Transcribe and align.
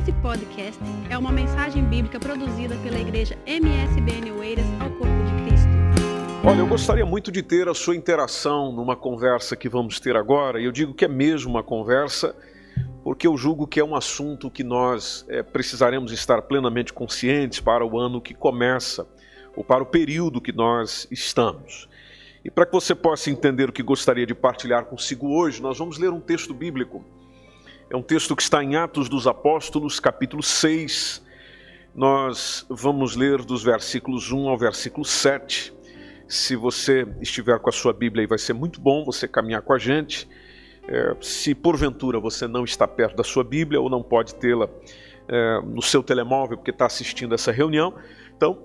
Esse 0.00 0.12
podcast 0.12 0.80
é 1.10 1.18
uma 1.18 1.30
mensagem 1.30 1.84
bíblica 1.84 2.18
produzida 2.18 2.74
pela 2.76 2.98
igreja 2.98 3.36
MSBN 3.46 4.32
Oeiras 4.32 4.64
ao 4.80 4.88
Corpo 4.92 5.12
de 5.26 5.44
Cristo. 5.44 5.68
Olha, 6.42 6.60
eu 6.60 6.66
gostaria 6.66 7.04
muito 7.04 7.30
de 7.30 7.42
ter 7.42 7.68
a 7.68 7.74
sua 7.74 7.94
interação 7.94 8.72
numa 8.72 8.96
conversa 8.96 9.54
que 9.54 9.68
vamos 9.68 10.00
ter 10.00 10.16
agora, 10.16 10.58
e 10.58 10.64
eu 10.64 10.72
digo 10.72 10.94
que 10.94 11.04
é 11.04 11.08
mesmo 11.08 11.50
uma 11.50 11.62
conversa, 11.62 12.34
porque 13.04 13.26
eu 13.26 13.36
julgo 13.36 13.66
que 13.66 13.78
é 13.78 13.84
um 13.84 13.94
assunto 13.94 14.50
que 14.50 14.64
nós 14.64 15.26
é, 15.28 15.42
precisaremos 15.42 16.12
estar 16.12 16.40
plenamente 16.40 16.94
conscientes 16.94 17.60
para 17.60 17.84
o 17.84 17.98
ano 17.98 18.22
que 18.22 18.32
começa, 18.32 19.06
ou 19.54 19.62
para 19.62 19.82
o 19.82 19.86
período 19.86 20.40
que 20.40 20.50
nós 20.52 21.06
estamos. 21.10 21.90
E 22.42 22.50
para 22.50 22.64
que 22.64 22.72
você 22.72 22.94
possa 22.94 23.30
entender 23.30 23.68
o 23.68 23.72
que 23.72 23.82
gostaria 23.82 24.24
de 24.24 24.34
partilhar 24.34 24.86
consigo 24.86 25.28
hoje, 25.36 25.60
nós 25.60 25.76
vamos 25.76 25.98
ler 25.98 26.10
um 26.10 26.20
texto 26.20 26.54
bíblico. 26.54 27.04
É 27.92 27.96
um 27.96 28.02
texto 28.02 28.36
que 28.36 28.42
está 28.42 28.62
em 28.62 28.76
Atos 28.76 29.08
dos 29.08 29.26
Apóstolos, 29.26 29.98
capítulo 29.98 30.44
6. 30.44 31.26
Nós 31.92 32.64
vamos 32.70 33.16
ler 33.16 33.42
dos 33.42 33.64
versículos 33.64 34.30
1 34.30 34.48
ao 34.48 34.56
versículo 34.56 35.04
7. 35.04 35.74
Se 36.28 36.54
você 36.54 37.04
estiver 37.20 37.58
com 37.58 37.68
a 37.68 37.72
sua 37.72 37.92
Bíblia 37.92 38.22
aí, 38.22 38.28
vai 38.28 38.38
ser 38.38 38.52
muito 38.52 38.80
bom 38.80 39.04
você 39.04 39.26
caminhar 39.26 39.62
com 39.62 39.72
a 39.72 39.78
gente. 39.78 40.28
É, 40.86 41.16
se 41.20 41.52
porventura 41.52 42.20
você 42.20 42.46
não 42.46 42.62
está 42.62 42.86
perto 42.86 43.16
da 43.16 43.24
sua 43.24 43.42
Bíblia 43.42 43.80
ou 43.80 43.90
não 43.90 44.04
pode 44.04 44.36
tê-la 44.36 44.68
é, 45.26 45.60
no 45.60 45.82
seu 45.82 46.00
telemóvel 46.00 46.58
porque 46.58 46.70
está 46.70 46.86
assistindo 46.86 47.34
essa 47.34 47.50
reunião, 47.50 47.92
então 48.36 48.56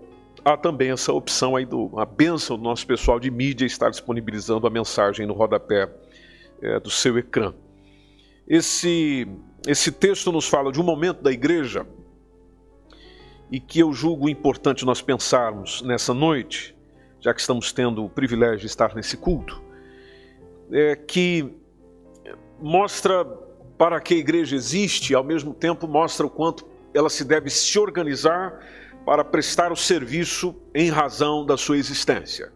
há 0.45 0.55
também 0.55 0.91
essa 0.91 1.11
opção 1.11 1.55
aí 1.55 1.65
do 1.65 1.91
a 1.99 2.05
bênção 2.05 2.57
do 2.57 2.63
nosso 2.63 2.85
pessoal 2.85 3.19
de 3.19 3.31
mídia 3.31 3.65
estar 3.65 3.89
disponibilizando 3.89 4.67
a 4.67 4.69
mensagem 4.69 5.25
no 5.25 5.33
rodapé 5.33 5.89
é, 6.61 6.79
do 6.79 6.91
seu 6.91 7.17
ecrã. 7.17 7.55
Esse, 8.47 9.27
esse 9.67 9.91
texto 9.91 10.31
nos 10.31 10.47
fala 10.47 10.71
de 10.71 10.79
um 10.79 10.83
momento 10.83 11.21
da 11.21 11.31
igreja 11.31 11.85
e 13.51 13.59
que 13.59 13.79
eu 13.79 13.91
julgo 13.91 14.29
importante 14.29 14.85
nós 14.85 15.01
pensarmos 15.01 15.81
nessa 15.81 16.13
noite, 16.13 16.75
já 17.19 17.33
que 17.33 17.41
estamos 17.41 17.71
tendo 17.71 18.05
o 18.05 18.09
privilégio 18.09 18.59
de 18.59 18.67
estar 18.67 18.93
nesse 18.93 19.17
culto, 19.17 19.61
é 20.71 20.95
que 20.95 21.53
mostra 22.59 23.25
para 23.77 23.99
que 23.99 24.13
a 24.13 24.17
igreja 24.17 24.55
existe, 24.55 25.13
ao 25.13 25.23
mesmo 25.23 25.53
tempo 25.53 25.87
mostra 25.87 26.25
o 26.25 26.29
quanto 26.29 26.67
ela 26.93 27.09
se 27.09 27.25
deve 27.25 27.49
se 27.49 27.77
organizar 27.77 28.59
para 29.05 29.23
prestar 29.23 29.71
o 29.71 29.75
serviço 29.75 30.55
em 30.73 30.89
razão 30.89 31.45
da 31.45 31.57
sua 31.57 31.77
existência. 31.77 32.51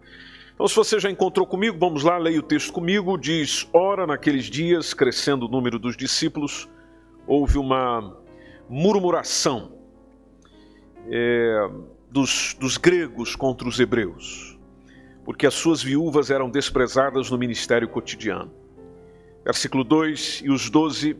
Então, 0.59 0.67
se 0.67 0.75
você 0.75 0.99
já 0.99 1.09
encontrou 1.09 1.47
comigo, 1.47 1.77
vamos 1.79 2.03
lá, 2.03 2.17
leia 2.17 2.37
o 2.37 2.43
texto 2.43 2.73
comigo. 2.73 3.17
Diz: 3.17 3.65
Ora, 3.71 4.05
naqueles 4.05 4.43
dias, 4.47 4.93
crescendo 4.93 5.45
o 5.45 5.47
número 5.47 5.79
dos 5.79 5.95
discípulos, 5.95 6.67
houve 7.25 7.57
uma 7.57 8.17
murmuração 8.67 9.71
é, 11.09 11.69
dos, 12.11 12.57
dos 12.59 12.75
gregos 12.75 13.37
contra 13.37 13.69
os 13.69 13.79
hebreus, 13.79 14.59
porque 15.23 15.47
as 15.47 15.53
suas 15.53 15.81
viúvas 15.81 16.29
eram 16.29 16.49
desprezadas 16.49 17.31
no 17.31 17.37
ministério 17.37 17.87
cotidiano. 17.87 18.51
Versículo 19.45 19.85
2: 19.85 20.41
E 20.43 20.51
os 20.51 20.69
doze 20.69 21.15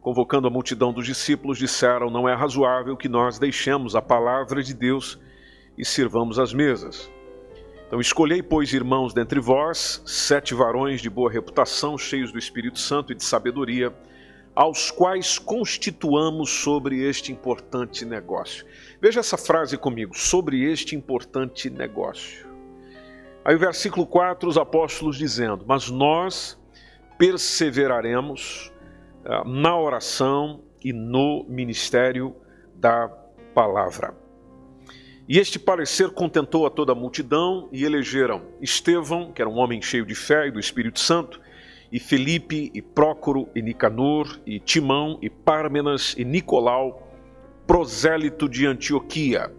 convocando 0.00 0.46
a 0.46 0.50
multidão 0.50 0.92
dos 0.92 1.04
discípulos, 1.04 1.58
disseram: 1.58 2.10
Não 2.10 2.28
é 2.28 2.34
razoável 2.36 2.96
que 2.96 3.08
nós 3.08 3.40
deixemos 3.40 3.96
a 3.96 4.00
palavra 4.00 4.62
de 4.62 4.72
Deus 4.72 5.18
e 5.76 5.84
sirvamos 5.84 6.38
as 6.38 6.54
mesas. 6.54 7.10
Então, 7.94 8.00
escolhei, 8.00 8.42
pois, 8.42 8.72
irmãos, 8.72 9.14
dentre 9.14 9.38
vós, 9.38 10.02
sete 10.04 10.52
varões 10.52 11.00
de 11.00 11.08
boa 11.08 11.30
reputação, 11.30 11.96
cheios 11.96 12.32
do 12.32 12.38
Espírito 12.40 12.80
Santo 12.80 13.12
e 13.12 13.14
de 13.14 13.22
sabedoria, 13.22 13.94
aos 14.52 14.90
quais 14.90 15.38
constituamos 15.38 16.50
sobre 16.50 17.00
este 17.08 17.30
importante 17.30 18.04
negócio. 18.04 18.66
Veja 19.00 19.20
essa 19.20 19.38
frase 19.38 19.78
comigo, 19.78 20.12
sobre 20.12 20.64
este 20.64 20.96
importante 20.96 21.70
negócio. 21.70 22.48
Aí 23.44 23.54
o 23.54 23.60
versículo 23.60 24.04
4, 24.08 24.48
os 24.48 24.58
apóstolos 24.58 25.16
dizendo: 25.16 25.64
Mas 25.64 25.88
nós 25.88 26.60
perseveraremos 27.16 28.72
ah, 29.24 29.44
na 29.46 29.78
oração 29.78 30.64
e 30.82 30.92
no 30.92 31.46
ministério 31.48 32.34
da 32.74 33.06
palavra. 33.54 34.23
E 35.26 35.38
este 35.38 35.58
parecer 35.58 36.10
contentou 36.10 36.66
a 36.66 36.70
toda 36.70 36.92
a 36.92 36.94
multidão 36.94 37.68
e 37.72 37.82
elegeram 37.84 38.42
Estevão, 38.60 39.32
que 39.32 39.40
era 39.40 39.48
um 39.48 39.56
homem 39.56 39.80
cheio 39.80 40.04
de 40.04 40.14
fé 40.14 40.48
e 40.48 40.50
do 40.50 40.60
Espírito 40.60 41.00
Santo, 41.00 41.40
e 41.90 41.98
Felipe, 41.98 42.70
e 42.74 42.82
Prócoro, 42.82 43.48
e 43.54 43.62
Nicanor, 43.62 44.38
e 44.44 44.60
Timão, 44.60 45.18
e 45.22 45.30
Pármenas, 45.30 46.14
e 46.18 46.24
Nicolau, 46.24 47.08
prosélito 47.66 48.48
de 48.48 48.66
Antioquia. 48.66 49.50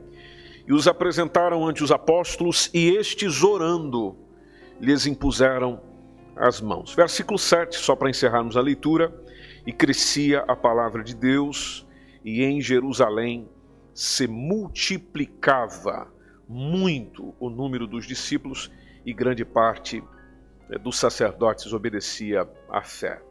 E 0.68 0.74
os 0.74 0.88
apresentaram 0.88 1.66
ante 1.66 1.84
os 1.84 1.92
apóstolos, 1.92 2.70
e 2.72 2.90
estes, 2.90 3.42
orando, 3.42 4.16
lhes 4.80 5.08
impuseram 5.08 5.82
as 6.36 6.62
mãos. 6.62 6.94
Versículo 6.94 7.40
7, 7.40 7.76
só 7.78 7.96
para 7.96 8.10
encerrarmos 8.10 8.56
a 8.56 8.62
leitura 8.62 9.14
e 9.66 9.74
crescia 9.74 10.44
a 10.48 10.56
palavra 10.56 11.04
de 11.04 11.16
Deus, 11.16 11.88
e 12.24 12.44
em 12.44 12.62
Jerusalém 12.62 13.48
se 13.96 14.28
multiplicava 14.28 16.14
muito 16.48 17.34
o 17.40 17.50
número 17.50 17.88
dos 17.88 18.06
discípulos, 18.06 18.70
e 19.06 19.14
grande 19.14 19.46
parte 19.46 20.04
eh, 20.70 20.78
dos 20.78 20.98
sacerdotes 20.98 21.72
obedecia 21.72 22.48
à 22.70 22.82
fé. 22.82 23.22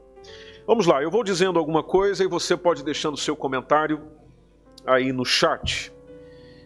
Vamos 0.66 0.86
lá, 0.86 1.02
eu 1.02 1.10
vou 1.10 1.22
dizendo 1.22 1.58
alguma 1.58 1.82
coisa 1.82 2.24
e 2.24 2.26
você 2.26 2.56
pode 2.56 2.82
deixando 2.82 3.16
seu 3.16 3.36
comentário 3.36 4.00
aí 4.86 5.12
no 5.12 5.24
chat 5.24 5.92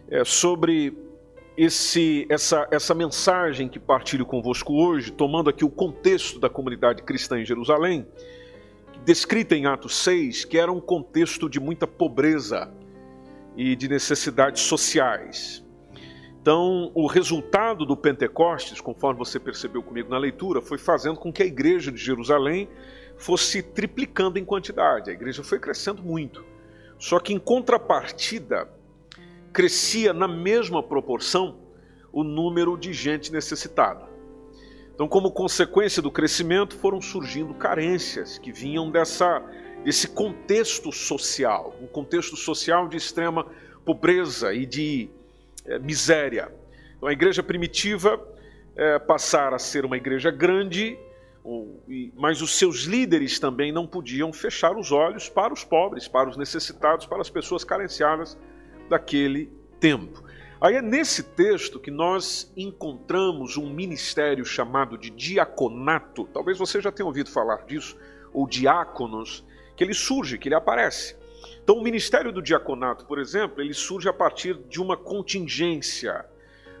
é, 0.09 0.23
sobre 0.23 0.97
esse, 1.57 2.25
essa, 2.29 2.67
essa 2.71 2.95
mensagem 2.95 3.67
que 3.67 3.77
partilho 3.77 4.25
convosco 4.25 4.73
hoje, 4.73 5.11
tomando 5.11 5.49
aqui 5.49 5.65
o 5.65 5.69
contexto 5.69 6.39
da 6.39 6.49
comunidade 6.49 7.03
cristã 7.03 7.37
em 7.39 7.45
Jerusalém 7.45 8.07
descrita 9.03 9.55
em 9.55 9.65
Atos 9.65 9.95
6, 9.97 10.45
que 10.45 10.57
era 10.57 10.71
um 10.71 10.79
contexto 10.79 11.49
de 11.49 11.59
muita 11.59 11.87
pobreza 11.87 12.71
e 13.55 13.75
de 13.75 13.87
necessidades 13.87 14.63
sociais. 14.63 15.65
Então, 16.41 16.91
o 16.95 17.05
resultado 17.05 17.85
do 17.85 17.97
Pentecostes, 17.97 18.79
conforme 18.79 19.19
você 19.19 19.39
percebeu 19.39 19.83
comigo 19.83 20.09
na 20.09 20.17
leitura, 20.17 20.61
foi 20.61 20.77
fazendo 20.77 21.19
com 21.19 21.31
que 21.31 21.43
a 21.43 21.45
igreja 21.45 21.91
de 21.91 21.97
Jerusalém 21.97 22.69
fosse 23.17 23.61
triplicando 23.61 24.39
em 24.39 24.45
quantidade. 24.45 25.09
A 25.09 25.13
igreja 25.13 25.43
foi 25.43 25.59
crescendo 25.59 26.01
muito. 26.01 26.43
Só 26.97 27.19
que, 27.19 27.33
em 27.33 27.39
contrapartida, 27.39 28.69
crescia 29.51 30.13
na 30.13 30.27
mesma 30.27 30.81
proporção 30.81 31.59
o 32.11 32.23
número 32.23 32.77
de 32.77 32.93
gente 32.93 33.31
necessitada. 33.31 34.07
Então, 34.93 35.07
como 35.07 35.31
consequência 35.31 36.01
do 36.01 36.11
crescimento, 36.11 36.75
foram 36.75 37.01
surgindo 37.01 37.53
carências 37.53 38.37
que 38.37 38.51
vinham 38.51 38.91
dessa, 38.91 39.41
desse 39.83 40.07
contexto 40.07 40.91
social, 40.91 41.75
um 41.81 41.87
contexto 41.87 42.35
social 42.35 42.87
de 42.87 42.97
extrema 42.97 43.45
pobreza 43.85 44.53
e 44.53 44.65
de 44.65 45.09
é, 45.65 45.79
miséria. 45.79 46.51
Então, 46.97 47.09
a 47.09 47.13
igreja 47.13 47.41
primitiva 47.41 48.21
é, 48.75 48.99
passara 48.99 49.55
a 49.55 49.59
ser 49.59 49.85
uma 49.85 49.97
igreja 49.97 50.31
grande, 50.31 50.97
mas 52.15 52.41
os 52.41 52.57
seus 52.57 52.81
líderes 52.81 53.39
também 53.39 53.71
não 53.71 53.87
podiam 53.87 54.31
fechar 54.31 54.77
os 54.77 54.91
olhos 54.91 55.29
para 55.29 55.53
os 55.53 55.63
pobres, 55.63 56.07
para 56.07 56.29
os 56.29 56.37
necessitados, 56.37 57.05
para 57.05 57.21
as 57.21 57.29
pessoas 57.29 57.63
carenciadas 57.63 58.37
daquele 58.89 59.51
tempo. 59.79 60.23
Aí 60.61 60.75
é 60.75 60.81
nesse 60.81 61.23
texto 61.23 61.79
que 61.79 61.89
nós 61.89 62.51
encontramos 62.55 63.55
um 63.55 63.73
ministério 63.73 64.43
chamado 64.43 64.97
de 64.97 65.09
diaconato. 65.09 66.27
Talvez 66.33 66.57
você 66.57 66.81
já 66.81 66.91
tenha 66.91 67.07
ouvido 67.07 67.29
falar 67.29 67.65
disso, 67.65 67.97
ou 68.33 68.45
diáconos, 68.45 69.45
que 69.79 69.83
ele 69.85 69.93
surge, 69.93 70.37
que 70.37 70.49
ele 70.49 70.55
aparece. 70.55 71.15
Então, 71.63 71.77
o 71.77 71.81
ministério 71.81 72.33
do 72.33 72.41
diaconato, 72.41 73.05
por 73.05 73.17
exemplo, 73.17 73.61
ele 73.61 73.73
surge 73.73 74.09
a 74.09 74.13
partir 74.13 74.55
de 74.67 74.81
uma 74.81 74.97
contingência. 74.97 76.25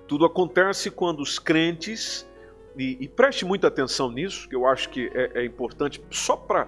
Tudo 0.05 0.25
acontece 0.25 0.91
quando 0.91 1.21
os 1.21 1.39
crentes, 1.39 2.27
e, 2.77 2.97
e 2.99 3.07
preste 3.07 3.45
muita 3.45 3.67
atenção 3.67 4.11
nisso, 4.11 4.49
que 4.49 4.55
eu 4.55 4.67
acho 4.67 4.89
que 4.89 5.09
é, 5.13 5.43
é 5.43 5.45
importante, 5.45 6.03
só 6.11 6.35
para 6.35 6.67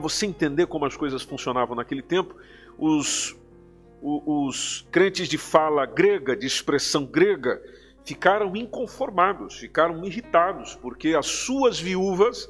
você 0.00 0.26
entender 0.26 0.66
como 0.66 0.84
as 0.84 0.96
coisas 0.96 1.22
funcionavam 1.22 1.76
naquele 1.76 2.02
tempo, 2.02 2.34
os, 2.76 3.36
os 4.02 4.84
crentes 4.90 5.28
de 5.28 5.38
fala 5.38 5.86
grega, 5.86 6.34
de 6.34 6.44
expressão 6.44 7.06
grega, 7.06 7.62
ficaram 8.04 8.56
inconformados, 8.56 9.54
ficaram 9.58 10.04
irritados, 10.04 10.74
porque 10.74 11.14
as 11.14 11.26
suas 11.26 11.78
viúvas, 11.78 12.48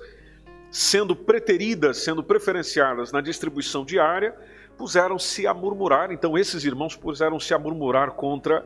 sendo 0.70 1.16
preteridas, 1.16 1.98
sendo 1.98 2.22
preferenciadas 2.22 3.12
na 3.12 3.20
distribuição 3.20 3.84
diária, 3.84 4.34
puseram-se 4.76 5.46
a 5.46 5.54
murmurar. 5.54 6.12
Então, 6.12 6.38
esses 6.38 6.64
irmãos 6.64 6.96
puseram-se 6.96 7.52
a 7.52 7.58
murmurar 7.58 8.12
contra 8.12 8.64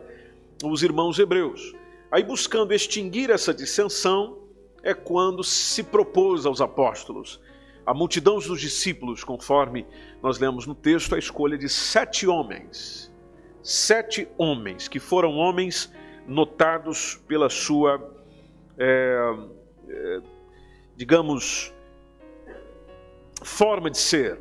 os 0.65 0.83
irmãos 0.83 1.19
hebreus. 1.19 1.75
Aí, 2.11 2.23
buscando 2.23 2.75
extinguir 2.75 3.31
essa 3.31 3.55
dissensão, 3.55 4.39
é 4.83 4.93
quando 4.93 5.43
se 5.43 5.83
propôs 5.83 6.45
aos 6.45 6.61
apóstolos: 6.61 7.41
A 7.87 7.95
multidão 7.95 8.39
dos 8.39 8.61
discípulos, 8.61 9.25
conforme 9.25 9.87
nós 10.23 10.39
lemos 10.39 10.67
no 10.67 10.75
texto, 10.75 11.15
a 11.15 11.19
escolha 11.19 11.57
de 11.57 11.69
sete 11.69 12.27
homens. 12.27 13.11
Sete 13.63 14.29
homens, 14.37 14.89
que 14.89 14.99
foram 14.99 15.37
homens 15.37 15.93
notados 16.27 17.21
pela 17.29 17.49
sua, 17.49 18.13
é, 18.77 19.35
é, 19.89 20.21
digamos, 20.97 21.73
forma 23.43 23.91
de 23.91 23.99
ser, 23.99 24.41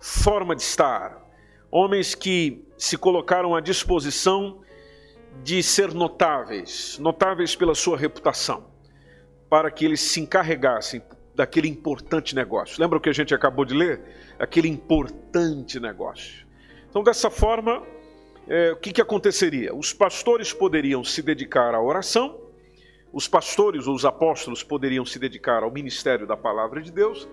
forma 0.00 0.54
de 0.54 0.62
estar. 0.62 1.26
Homens 1.70 2.14
que 2.14 2.64
se 2.76 2.96
colocaram 2.96 3.54
à 3.54 3.60
disposição 3.60 4.60
de 5.42 5.62
ser 5.62 5.92
notáveis, 5.92 6.98
notáveis 6.98 7.54
pela 7.54 7.74
sua 7.74 7.96
reputação, 7.96 8.64
para 9.48 9.70
que 9.70 9.84
eles 9.84 10.00
se 10.00 10.20
encarregassem 10.20 11.02
daquele 11.34 11.68
importante 11.68 12.34
negócio. 12.34 12.80
Lembra 12.80 12.98
o 12.98 13.00
que 13.00 13.08
a 13.08 13.12
gente 13.12 13.34
acabou 13.34 13.64
de 13.64 13.74
ler? 13.74 14.00
Aquele 14.38 14.68
importante 14.68 15.78
negócio. 15.78 16.46
Então, 16.90 17.02
dessa 17.02 17.30
forma, 17.30 17.82
é, 18.48 18.72
o 18.72 18.76
que, 18.76 18.92
que 18.92 19.00
aconteceria? 19.00 19.74
Os 19.74 19.92
pastores 19.92 20.52
poderiam 20.52 21.04
se 21.04 21.22
dedicar 21.22 21.74
à 21.74 21.80
oração, 21.80 22.40
os 23.12 23.28
pastores 23.28 23.86
ou 23.86 23.94
os 23.94 24.04
apóstolos 24.04 24.62
poderiam 24.62 25.04
se 25.04 25.18
dedicar 25.18 25.62
ao 25.62 25.70
ministério 25.70 26.26
da 26.26 26.36
palavra 26.36 26.80
de 26.82 26.90
Deus, 26.90 27.28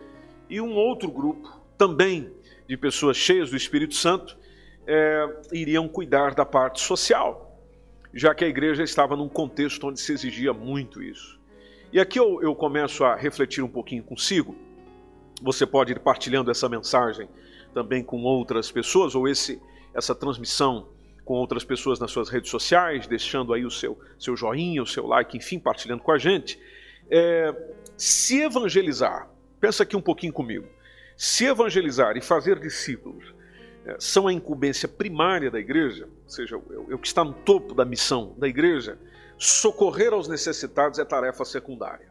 e 0.49 0.61
um 0.61 0.73
outro 0.75 1.09
grupo, 1.11 1.59
também 1.77 2.31
de 2.67 2.77
pessoas 2.77 3.17
cheias 3.17 3.49
do 3.49 3.57
Espírito 3.57 3.95
Santo, 3.95 4.37
é, 4.87 5.27
iriam 5.51 5.87
cuidar 5.87 6.33
da 6.33 6.45
parte 6.45 6.81
social, 6.81 7.59
já 8.13 8.33
que 8.33 8.45
a 8.45 8.47
igreja 8.47 8.83
estava 8.83 9.15
num 9.15 9.27
contexto 9.27 9.87
onde 9.87 9.99
se 9.99 10.13
exigia 10.13 10.53
muito 10.53 11.01
isso. 11.01 11.39
E 11.91 11.99
aqui 11.99 12.19
eu, 12.19 12.41
eu 12.41 12.55
começo 12.55 13.03
a 13.03 13.15
refletir 13.15 13.63
um 13.63 13.69
pouquinho 13.69 14.03
consigo. 14.03 14.55
Você 15.41 15.65
pode 15.65 15.91
ir 15.91 15.99
partilhando 15.99 16.49
essa 16.49 16.67
mensagem 16.67 17.27
também 17.73 18.03
com 18.03 18.23
outras 18.23 18.71
pessoas, 18.71 19.15
ou 19.15 19.27
esse, 19.27 19.61
essa 19.93 20.15
transmissão 20.15 20.87
com 21.25 21.33
outras 21.33 21.63
pessoas 21.63 21.99
nas 21.99 22.11
suas 22.11 22.29
redes 22.29 22.49
sociais, 22.49 23.07
deixando 23.07 23.53
aí 23.53 23.65
o 23.65 23.71
seu, 23.71 23.99
seu 24.19 24.37
joinha, 24.37 24.81
o 24.81 24.85
seu 24.85 25.07
like, 25.07 25.35
enfim, 25.35 25.59
partilhando 25.59 26.03
com 26.03 26.11
a 26.11 26.17
gente. 26.17 26.59
É, 27.09 27.53
se 27.97 28.41
evangelizar, 28.41 29.29
pensa 29.59 29.83
aqui 29.83 29.95
um 29.95 30.01
pouquinho 30.01 30.33
comigo. 30.33 30.67
Se 31.17 31.45
evangelizar 31.45 32.17
e 32.17 32.21
fazer 32.21 32.59
discípulos 32.59 33.33
é, 33.85 33.95
são 33.99 34.27
a 34.27 34.33
incumbência 34.33 34.87
primária 34.87 35.49
da 35.51 35.59
igreja, 35.59 36.05
ou 36.23 36.29
seja, 36.29 36.57
o, 36.57 36.93
o 36.93 36.97
que 36.97 37.07
está 37.07 37.23
no 37.23 37.33
topo 37.33 37.73
da 37.73 37.85
missão 37.85 38.33
da 38.37 38.47
igreja, 38.47 38.97
socorrer 39.37 40.13
aos 40.13 40.27
necessitados 40.27 40.99
é 40.99 41.05
tarefa 41.05 41.45
secundária. 41.45 42.09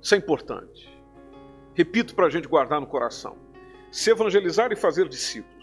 Isso 0.00 0.14
é 0.14 0.18
importante. 0.18 0.88
Repito 1.74 2.14
para 2.14 2.26
a 2.26 2.30
gente 2.30 2.48
guardar 2.48 2.80
no 2.80 2.86
coração. 2.86 3.36
Se 3.90 4.10
evangelizar 4.10 4.72
e 4.72 4.76
fazer 4.76 5.08
discípulos 5.08 5.56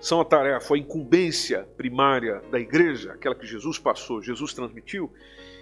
são 0.00 0.20
a 0.20 0.24
tarefa, 0.24 0.74
a 0.74 0.78
incumbência 0.78 1.68
primária 1.76 2.40
da 2.50 2.58
igreja, 2.58 3.12
aquela 3.12 3.34
que 3.34 3.46
Jesus 3.46 3.78
passou, 3.78 4.22
Jesus 4.22 4.54
transmitiu, 4.54 5.12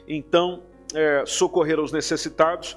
então 0.06 0.62
é, 0.94 1.24
socorrer 1.26 1.78
aos 1.78 1.90
necessitados 1.90 2.76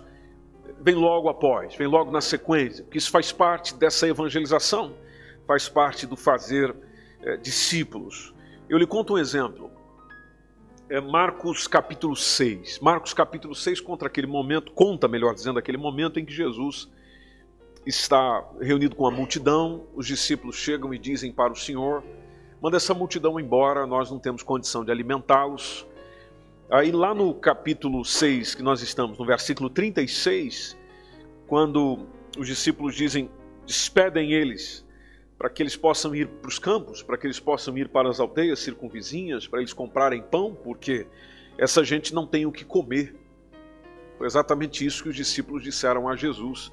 vem 0.81 0.95
logo 0.95 1.29
após, 1.29 1.75
vem 1.75 1.87
logo 1.87 2.11
na 2.11 2.21
sequência, 2.21 2.83
porque 2.83 2.97
isso 2.97 3.11
faz 3.11 3.31
parte 3.31 3.75
dessa 3.75 4.07
evangelização, 4.07 4.95
faz 5.47 5.67
parte 5.67 6.05
do 6.05 6.15
fazer 6.15 6.75
é, 7.21 7.37
discípulos. 7.37 8.33
Eu 8.67 8.77
lhe 8.77 8.87
conto 8.87 9.13
um 9.13 9.17
exemplo 9.17 9.69
é 10.89 10.99
Marcos 10.99 11.67
capítulo 11.67 12.15
6. 12.15 12.79
Marcos 12.79 13.13
capítulo 13.13 13.53
6 13.53 13.79
conta 13.79 14.07
aquele 14.07 14.25
momento, 14.25 14.71
conta, 14.71 15.07
melhor 15.07 15.35
dizendo, 15.35 15.59
aquele 15.59 15.77
momento 15.77 16.19
em 16.19 16.25
que 16.25 16.33
Jesus 16.33 16.89
está 17.85 18.43
reunido 18.59 18.95
com 18.95 19.05
a 19.05 19.11
multidão, 19.11 19.85
os 19.95 20.07
discípulos 20.07 20.55
chegam 20.55 20.91
e 20.91 20.97
dizem 20.97 21.31
para 21.31 21.53
o 21.53 21.55
Senhor: 21.55 22.03
manda 22.59 22.77
essa 22.77 22.93
multidão 22.93 23.39
embora, 23.39 23.85
nós 23.85 24.09
não 24.09 24.17
temos 24.17 24.41
condição 24.41 24.83
de 24.83 24.91
alimentá-los. 24.91 25.85
Aí 26.71 26.91
lá 26.91 27.15
no 27.15 27.33
capítulo 27.33 28.05
6, 28.05 28.53
que 28.53 28.61
nós 28.61 28.83
estamos, 28.83 29.17
no 29.17 29.25
versículo 29.25 29.71
36, 29.71 30.77
quando 31.47 32.05
os 32.37 32.45
discípulos 32.45 32.93
dizem: 32.93 33.27
despedem 33.65 34.33
eles 34.33 34.85
para 35.35 35.49
que 35.49 35.63
eles 35.63 35.75
possam 35.75 36.13
ir 36.13 36.27
para 36.27 36.47
os 36.47 36.59
campos, 36.59 37.01
para 37.01 37.17
que 37.17 37.25
eles 37.25 37.39
possam 37.39 37.75
ir 37.75 37.89
para 37.89 38.07
as 38.07 38.19
aldeias 38.19 38.59
circunvizinhas, 38.59 39.47
para 39.47 39.61
eles 39.61 39.73
comprarem 39.73 40.21
pão, 40.21 40.53
porque 40.53 41.07
essa 41.57 41.83
gente 41.83 42.13
não 42.13 42.27
tem 42.27 42.45
o 42.45 42.51
que 42.51 42.63
comer. 42.63 43.15
Foi 44.19 44.27
exatamente 44.27 44.85
isso 44.85 45.01
que 45.01 45.09
os 45.09 45.15
discípulos 45.15 45.63
disseram 45.63 46.07
a 46.07 46.15
Jesus. 46.15 46.71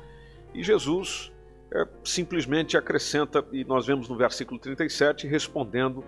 E 0.53 0.63
Jesus 0.63 1.33
é, 1.73 1.87
simplesmente 2.05 2.77
acrescenta, 2.77 3.43
e 3.51 3.65
nós 3.65 3.87
vemos 3.87 4.11
no 4.11 4.17
versículo 4.17 4.61
37, 4.61 5.27
respondendo: 5.27 6.05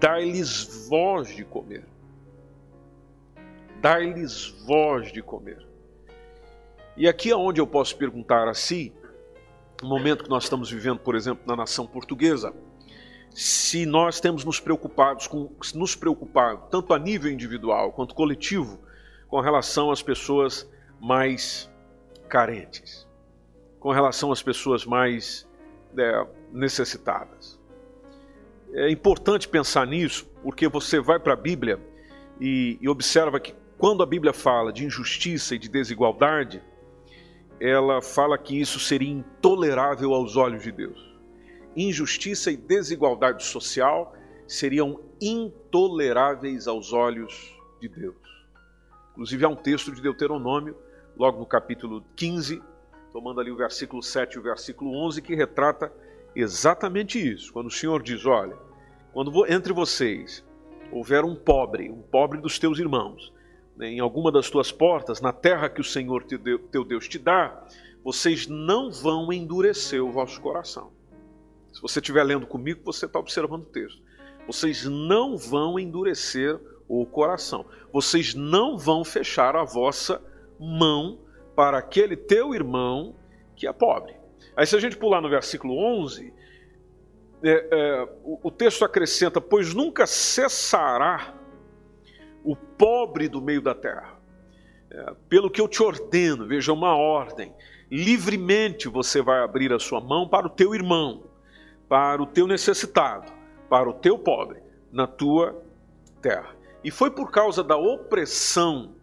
Dai-lhes 0.00 0.88
voz 0.88 1.28
de 1.28 1.44
comer. 1.44 1.91
Dai-lhes 3.82 4.46
voz 4.64 5.10
de 5.10 5.20
comer. 5.20 5.66
E 6.96 7.08
aqui 7.08 7.32
é 7.32 7.36
onde 7.36 7.60
eu 7.60 7.66
posso 7.66 7.96
perguntar 7.96 8.46
a 8.46 8.54
si, 8.54 8.92
no 9.82 9.88
momento 9.88 10.22
que 10.22 10.30
nós 10.30 10.44
estamos 10.44 10.70
vivendo, 10.70 11.00
por 11.00 11.16
exemplo, 11.16 11.42
na 11.44 11.56
nação 11.56 11.84
portuguesa, 11.84 12.54
se 13.34 13.84
nós 13.84 14.20
temos 14.20 14.44
nos 14.44 14.60
preocupados 14.60 15.26
com 15.26 15.50
nos 15.74 15.96
preocupado 15.96 16.68
tanto 16.70 16.94
a 16.94 16.98
nível 16.98 17.28
individual 17.28 17.90
quanto 17.90 18.14
coletivo 18.14 18.78
com 19.26 19.40
relação 19.40 19.90
às 19.90 20.00
pessoas 20.00 20.70
mais 21.00 21.68
carentes, 22.28 23.08
com 23.80 23.90
relação 23.90 24.30
às 24.30 24.40
pessoas 24.40 24.86
mais 24.86 25.48
é, 25.98 26.26
necessitadas. 26.52 27.58
É 28.74 28.88
importante 28.92 29.48
pensar 29.48 29.88
nisso, 29.88 30.24
porque 30.40 30.68
você 30.68 31.00
vai 31.00 31.18
para 31.18 31.32
a 31.32 31.36
Bíblia 31.36 31.80
e, 32.40 32.78
e 32.80 32.88
observa 32.88 33.40
que 33.40 33.60
quando 33.82 34.00
a 34.04 34.06
Bíblia 34.06 34.32
fala 34.32 34.72
de 34.72 34.84
injustiça 34.84 35.56
e 35.56 35.58
de 35.58 35.68
desigualdade, 35.68 36.62
ela 37.58 38.00
fala 38.00 38.38
que 38.38 38.60
isso 38.60 38.78
seria 38.78 39.10
intolerável 39.10 40.14
aos 40.14 40.36
olhos 40.36 40.62
de 40.62 40.70
Deus. 40.70 41.18
Injustiça 41.74 42.52
e 42.52 42.56
desigualdade 42.56 43.42
social 43.42 44.14
seriam 44.46 45.00
intoleráveis 45.20 46.68
aos 46.68 46.92
olhos 46.92 47.58
de 47.80 47.88
Deus. 47.88 48.14
Inclusive, 49.10 49.44
há 49.44 49.48
um 49.48 49.56
texto 49.56 49.90
de 49.90 50.00
Deuteronômio, 50.00 50.76
logo 51.16 51.40
no 51.40 51.46
capítulo 51.46 52.04
15, 52.14 52.62
tomando 53.12 53.40
ali 53.40 53.50
o 53.50 53.56
versículo 53.56 54.00
7 54.00 54.34
e 54.34 54.38
o 54.38 54.42
versículo 54.44 54.94
11, 54.94 55.20
que 55.20 55.34
retrata 55.34 55.92
exatamente 56.36 57.18
isso. 57.18 57.52
Quando 57.52 57.66
o 57.66 57.72
Senhor 57.72 58.00
diz: 58.00 58.24
Olha, 58.26 58.56
quando 59.12 59.44
entre 59.52 59.72
vocês 59.72 60.44
houver 60.92 61.24
um 61.24 61.34
pobre, 61.34 61.90
um 61.90 62.00
pobre 62.00 62.40
dos 62.40 62.60
teus 62.60 62.78
irmãos, 62.78 63.32
em 63.80 64.00
alguma 64.00 64.30
das 64.30 64.50
tuas 64.50 64.70
portas, 64.70 65.20
na 65.20 65.32
terra 65.32 65.68
que 65.68 65.80
o 65.80 65.84
Senhor 65.84 66.24
teu 66.24 66.84
Deus 66.84 67.08
te 67.08 67.18
dá, 67.18 67.64
vocês 68.04 68.46
não 68.46 68.90
vão 68.90 69.32
endurecer 69.32 70.02
o 70.02 70.10
vosso 70.10 70.40
coração. 70.40 70.92
Se 71.72 71.80
você 71.80 72.00
estiver 72.00 72.22
lendo 72.24 72.46
comigo, 72.46 72.80
você 72.84 73.06
está 73.06 73.18
observando 73.18 73.62
o 73.62 73.66
texto. 73.66 74.02
Vocês 74.46 74.84
não 74.84 75.36
vão 75.36 75.78
endurecer 75.78 76.58
o 76.88 77.06
coração. 77.06 77.64
Vocês 77.92 78.34
não 78.34 78.76
vão 78.76 79.04
fechar 79.04 79.56
a 79.56 79.64
vossa 79.64 80.22
mão 80.58 81.20
para 81.54 81.78
aquele 81.78 82.16
teu 82.16 82.54
irmão 82.54 83.14
que 83.56 83.66
é 83.66 83.72
pobre. 83.72 84.14
Aí, 84.56 84.66
se 84.66 84.76
a 84.76 84.80
gente 84.80 84.96
pular 84.96 85.20
no 85.20 85.30
versículo 85.30 85.78
11, 85.78 86.32
é, 87.42 87.68
é, 87.70 88.08
o, 88.24 88.48
o 88.48 88.50
texto 88.50 88.84
acrescenta: 88.84 89.40
Pois 89.40 89.72
nunca 89.72 90.06
cessará 90.06 91.34
pobre 92.82 93.28
do 93.28 93.40
meio 93.40 93.62
da 93.62 93.76
terra. 93.76 94.18
É, 94.90 95.14
pelo 95.28 95.48
que 95.48 95.60
eu 95.60 95.68
te 95.68 95.80
ordeno, 95.80 96.48
veja 96.48 96.72
uma 96.72 96.96
ordem: 96.96 97.54
livremente 97.88 98.88
você 98.88 99.22
vai 99.22 99.40
abrir 99.40 99.72
a 99.72 99.78
sua 99.78 100.00
mão 100.00 100.28
para 100.28 100.48
o 100.48 100.50
teu 100.50 100.74
irmão, 100.74 101.22
para 101.88 102.20
o 102.20 102.26
teu 102.26 102.44
necessitado, 102.44 103.32
para 103.70 103.88
o 103.88 103.92
teu 103.92 104.18
pobre, 104.18 104.60
na 104.90 105.06
tua 105.06 105.62
terra. 106.20 106.56
E 106.82 106.90
foi 106.90 107.12
por 107.12 107.30
causa 107.30 107.62
da 107.62 107.76
opressão 107.76 108.96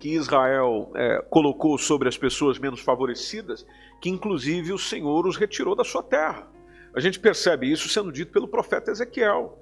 que 0.00 0.08
Israel 0.08 0.90
é, 0.96 1.22
colocou 1.30 1.78
sobre 1.78 2.08
as 2.08 2.18
pessoas 2.18 2.58
menos 2.58 2.80
favorecidas, 2.80 3.64
que 4.00 4.10
inclusive 4.10 4.72
o 4.72 4.78
Senhor 4.78 5.24
os 5.24 5.36
retirou 5.36 5.76
da 5.76 5.84
sua 5.84 6.02
terra. 6.02 6.48
A 6.92 6.98
gente 6.98 7.20
percebe 7.20 7.70
isso 7.70 7.88
sendo 7.88 8.10
dito 8.10 8.32
pelo 8.32 8.48
profeta 8.48 8.90
Ezequiel, 8.90 9.56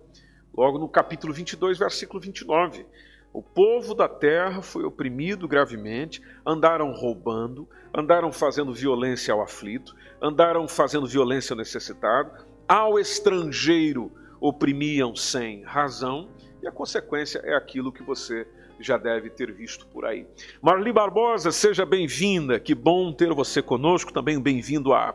logo 0.56 0.78
no 0.78 0.88
capítulo 0.88 1.34
22, 1.34 1.76
versículo 1.76 2.18
29. 2.18 2.87
O 3.32 3.42
povo 3.42 3.94
da 3.94 4.08
terra 4.08 4.62
foi 4.62 4.85
oprimido 4.85 5.47
gravemente, 5.47 6.23
andaram 6.47 6.92
roubando, 6.92 7.68
andaram 7.94 8.32
fazendo 8.32 8.73
violência 8.73 9.32
ao 9.35 9.42
aflito, 9.42 9.94
andaram 10.20 10.66
fazendo 10.66 11.06
violência 11.06 11.52
ao 11.52 11.58
necessitado, 11.58 12.30
ao 12.66 12.99
estrangeiro 12.99 14.11
oprimiam 14.40 15.14
sem 15.14 15.62
razão, 15.62 16.28
e 16.62 16.66
a 16.66 16.73
consequência 16.73 17.40
é 17.44 17.54
aquilo 17.54 17.92
que 17.92 18.02
você 18.02 18.47
já 18.80 18.97
deve 18.97 19.28
ter 19.30 19.52
visto 19.52 19.87
por 19.87 20.04
aí. 20.04 20.26
Marli 20.62 20.92
Barbosa, 20.92 21.50
seja 21.50 21.85
bem-vinda, 21.85 22.61
que 22.61 22.75
bom 22.75 23.12
ter 23.12 23.32
você 23.32 23.61
conosco, 23.61 24.12
também 24.12 24.40
bem-vindo 24.40 24.92
a 24.92 25.14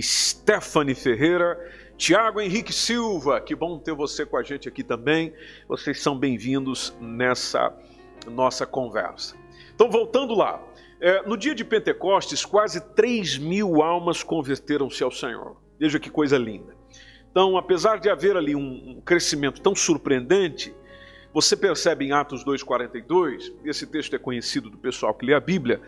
Stephanie 0.00 0.94
Ferreira, 0.94 1.58
Tiago 1.98 2.40
Henrique 2.40 2.72
Silva, 2.72 3.40
que 3.40 3.56
bom 3.56 3.76
ter 3.76 3.92
você 3.92 4.24
com 4.24 4.36
a 4.36 4.42
gente 4.44 4.68
aqui 4.68 4.84
também, 4.84 5.34
vocês 5.66 6.00
são 6.00 6.16
bem-vindos 6.16 6.96
nessa 7.00 7.76
nossa 8.30 8.64
conversa. 8.64 9.36
Então, 9.74 9.90
voltando 9.90 10.32
lá, 10.32 10.64
é, 11.00 11.26
no 11.26 11.36
dia 11.36 11.56
de 11.56 11.64
Pentecostes, 11.64 12.44
quase 12.44 12.80
3 12.94 13.38
mil 13.38 13.82
almas 13.82 14.22
converteram-se 14.22 15.02
ao 15.02 15.10
Senhor. 15.10 15.56
Veja 15.76 15.98
que 15.98 16.08
coisa 16.08 16.38
linda. 16.38 16.72
Então, 17.32 17.56
apesar 17.56 17.98
de 17.98 18.08
haver 18.08 18.36
ali 18.36 18.54
um 18.54 19.02
crescimento 19.04 19.60
tão 19.60 19.74
surpreendente, 19.74 20.72
você 21.34 21.56
percebe 21.56 22.06
em 22.06 22.12
Atos 22.12 22.44
2,42, 22.44 23.52
esse 23.64 23.84
texto 23.88 24.14
é 24.14 24.18
conhecido 24.20 24.70
do 24.70 24.78
pessoal 24.78 25.12
que 25.12 25.26
lê 25.26 25.34
a 25.34 25.40
Bíblia, 25.40 25.82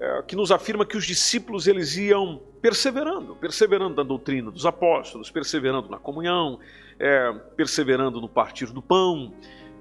é, 0.00 0.22
que 0.22 0.34
nos 0.34 0.50
afirma 0.50 0.86
que 0.86 0.96
os 0.96 1.04
discípulos 1.04 1.66
eles 1.66 1.96
iam 1.96 2.40
perseverando, 2.62 3.36
perseverando 3.36 3.96
na 3.96 4.02
doutrina 4.02 4.50
dos 4.50 4.64
apóstolos, 4.64 5.30
perseverando 5.30 5.90
na 5.90 5.98
comunhão, 5.98 6.58
é, 6.98 7.32
perseverando 7.54 8.20
no 8.20 8.28
partir 8.28 8.72
do 8.72 8.80
pão, 8.80 9.34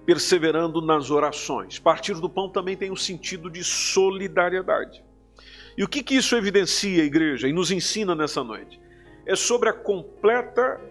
perseverando 0.06 0.82
nas 0.82 1.10
orações. 1.10 1.80
Partir 1.80 2.16
do 2.16 2.30
pão 2.30 2.50
também 2.50 2.76
tem 2.76 2.92
um 2.92 2.96
sentido 2.96 3.50
de 3.50 3.64
solidariedade. 3.64 5.04
E 5.78 5.84
o 5.84 5.88
que, 5.88 6.04
que 6.04 6.16
isso 6.16 6.36
evidencia, 6.36 7.04
igreja, 7.04 7.48
e 7.48 7.54
nos 7.54 7.72
ensina 7.72 8.14
nessa 8.14 8.44
noite? 8.44 8.80
É 9.26 9.36
sobre 9.36 9.70
a 9.70 9.74
completa 9.74 10.82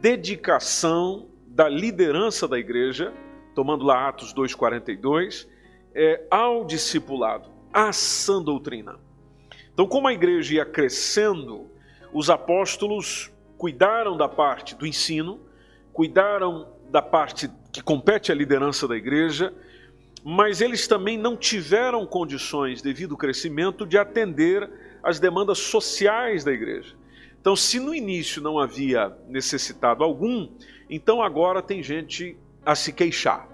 dedicação 0.00 1.28
da 1.48 1.68
liderança 1.68 2.46
da 2.46 2.58
igreja, 2.58 3.12
tomando 3.54 3.84
lá 3.84 4.08
Atos 4.08 4.32
2,42, 4.32 5.48
é, 5.92 6.24
ao 6.30 6.64
discipulado, 6.64 7.50
à 7.72 7.92
sã 7.92 8.42
doutrina. 8.42 8.96
Então, 9.72 9.86
como 9.86 10.08
a 10.08 10.12
igreja 10.12 10.54
ia 10.54 10.64
crescendo, 10.64 11.70
os 12.12 12.28
apóstolos 12.28 13.30
cuidaram 13.56 14.16
da 14.16 14.28
parte 14.28 14.74
do 14.74 14.86
ensino, 14.86 15.40
cuidaram 15.92 16.68
da 16.90 17.02
parte 17.02 17.50
que 17.72 17.82
compete 17.82 18.32
à 18.32 18.34
liderança 18.34 18.88
da 18.88 18.96
igreja, 18.96 19.54
mas 20.24 20.60
eles 20.60 20.86
também 20.86 21.16
não 21.16 21.36
tiveram 21.36 22.04
condições, 22.06 22.82
devido 22.82 23.12
ao 23.12 23.18
crescimento, 23.18 23.86
de 23.86 23.96
atender 23.96 24.70
às 25.02 25.18
demandas 25.18 25.58
sociais 25.58 26.44
da 26.44 26.52
igreja. 26.52 26.94
Então, 27.40 27.56
se 27.56 27.80
no 27.80 27.94
início 27.94 28.42
não 28.42 28.58
havia 28.58 29.16
necessitado 29.28 30.04
algum, 30.04 30.48
então 30.90 31.22
agora 31.22 31.62
tem 31.62 31.82
gente 31.82 32.36
a 32.66 32.74
se 32.74 32.92
queixar, 32.92 33.48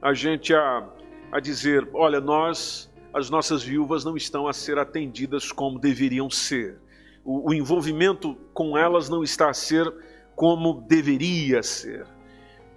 a 0.00 0.14
gente 0.14 0.54
a, 0.54 0.88
a 1.32 1.40
dizer: 1.40 1.88
olha, 1.92 2.20
nós, 2.20 2.92
as 3.14 3.30
nossas 3.30 3.62
viúvas 3.62 4.04
não 4.04 4.16
estão 4.16 4.48
a 4.48 4.52
ser 4.52 4.76
atendidas 4.76 5.52
como 5.52 5.78
deveriam 5.78 6.28
ser, 6.28 6.78
o, 7.24 7.50
o 7.50 7.54
envolvimento 7.54 8.36
com 8.52 8.76
elas 8.76 9.08
não 9.08 9.22
está 9.22 9.48
a 9.48 9.54
ser 9.54 9.90
como 10.36 10.82
deveria 10.82 11.62
ser. 11.62 12.06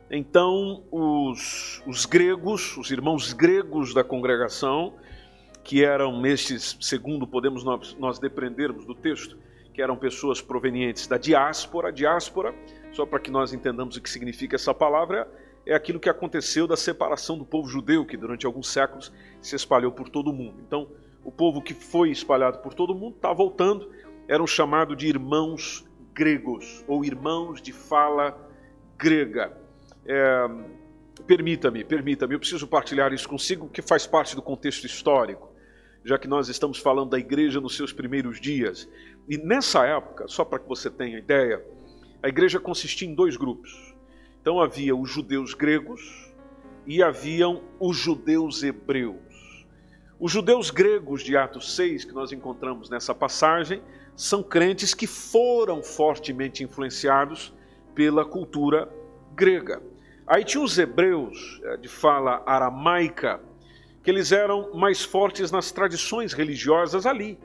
Então, 0.10 0.84
os, 0.89 1.84
os 1.86 2.06
gregos, 2.06 2.77
os 2.77 2.89
irmãos 2.91 3.34
gregos 3.34 3.94
da 3.94 4.03
congregação, 4.03 4.94
que 5.63 5.84
eram 5.84 6.25
estes, 6.25 6.77
segundo 6.79 7.27
podemos 7.27 7.63
nós, 7.63 7.94
nós 8.00 8.17
deprendermos 8.17 8.86
do 8.86 8.96
texto, 8.96 9.38
que 9.74 9.82
eram 9.82 9.98
pessoas 9.98 10.41
provenientes 10.41 11.08
da 11.08 11.17
diáspora. 11.17 11.91
Diáspora, 11.91 12.56
só 12.94 13.06
para 13.06 13.20
que 13.20 13.29
nós 13.29 13.51
entendamos 13.51 13.98
o 13.98 14.01
que 14.01 14.10
significa 14.10 14.56
essa 14.56 14.74
palavra, 14.74 15.29
é 15.68 15.76
aquilo 15.76 16.00
que 16.00 16.10
aconteceu 16.10 16.66
da 16.66 16.78
separação 16.78 17.38
do 17.38 17.46
povo 17.46 17.68
judeu, 17.68 18.06
que 18.06 18.16
durante 18.16 18.46
alguns 18.46 18.70
séculos 18.70 19.12
se 19.42 19.56
espalhou 19.56 19.92
por 19.92 20.10
todo 20.10 20.30
o 20.30 20.34
mundo. 20.34 20.62
Então, 20.66 20.90
o 21.24 21.32
povo 21.32 21.62
que 21.62 21.74
foi 21.74 22.10
espalhado 22.10 22.60
por 22.60 22.74
todo 22.74 22.92
o 22.92 22.96
mundo 22.96 23.18
está 23.18 23.34
voltando, 23.34 23.92
eram 24.28 24.48
chamados 24.48 24.96
de 24.96 25.08
irmãos 25.08 25.86
gregos, 26.14 26.86
ou 26.88 27.04
irmãos 27.04 27.62
de 27.62 27.74
fala 27.74 28.38
grega. 28.98 29.56
É, 30.06 30.48
permita-me, 31.26 31.84
permita-me, 31.84 32.34
eu 32.34 32.40
preciso 32.40 32.66
partilhar 32.66 33.12
isso 33.12 33.28
consigo, 33.28 33.68
que 33.68 33.82
faz 33.82 34.08
parte 34.08 34.36
do 34.36 34.42
contexto 34.42 34.86
histórico, 34.86 35.54
já 36.06 36.18
que 36.18 36.28
nós 36.28 36.48
estamos 36.48 36.80
falando 36.80 37.10
da 37.10 37.20
igreja 37.20 37.60
nos 37.60 37.76
seus 37.76 37.92
primeiros 37.92 38.40
dias. 38.40 38.90
E 39.28 39.38
nessa 39.38 39.86
época, 39.86 40.30
só 40.30 40.46
para 40.46 40.60
que 40.60 40.68
você 40.68 40.90
tenha 40.90 41.18
ideia, 41.18 41.62
a 42.24 42.30
igreja 42.30 42.60
consistia 42.60 43.08
em 43.08 43.14
dois 43.14 43.36
grupos. 43.36 43.97
Então 44.48 44.62
havia 44.62 44.96
os 44.96 45.12
judeus 45.12 45.54
gregos 45.54 46.32
e 46.86 47.04
haviam 47.04 47.62
os 47.82 47.98
judeus 47.98 48.63
hebreus. 48.63 49.68
Os 50.18 50.32
judeus 50.32 50.72
gregos 50.72 51.22
de 51.22 51.36
Atos 51.36 51.75
6, 51.75 52.06
que 52.06 52.13
nós 52.13 52.32
encontramos 52.32 52.89
nessa 52.89 53.13
passagem, 53.13 53.82
são 54.16 54.42
crentes 54.42 54.94
que 54.94 55.06
foram 55.06 55.84
fortemente 55.84 56.63
influenciados 56.63 57.54
pela 57.94 58.24
cultura 58.24 58.88
grega. 59.36 59.82
Aí 60.25 60.46
tinha 60.46 60.63
os 60.63 60.77
hebreus, 60.80 61.60
eh, 61.66 61.75
de 61.75 61.89
fala 61.89 62.42
aramaica, 62.46 63.42
que 64.01 64.10
eles 64.10 64.32
eram 64.32 64.74
mais 64.74 65.04
fortes 65.04 65.51
nas 65.51 65.74
tradições 65.74 66.32
religiosas 66.32 67.06
ali, 67.06 67.38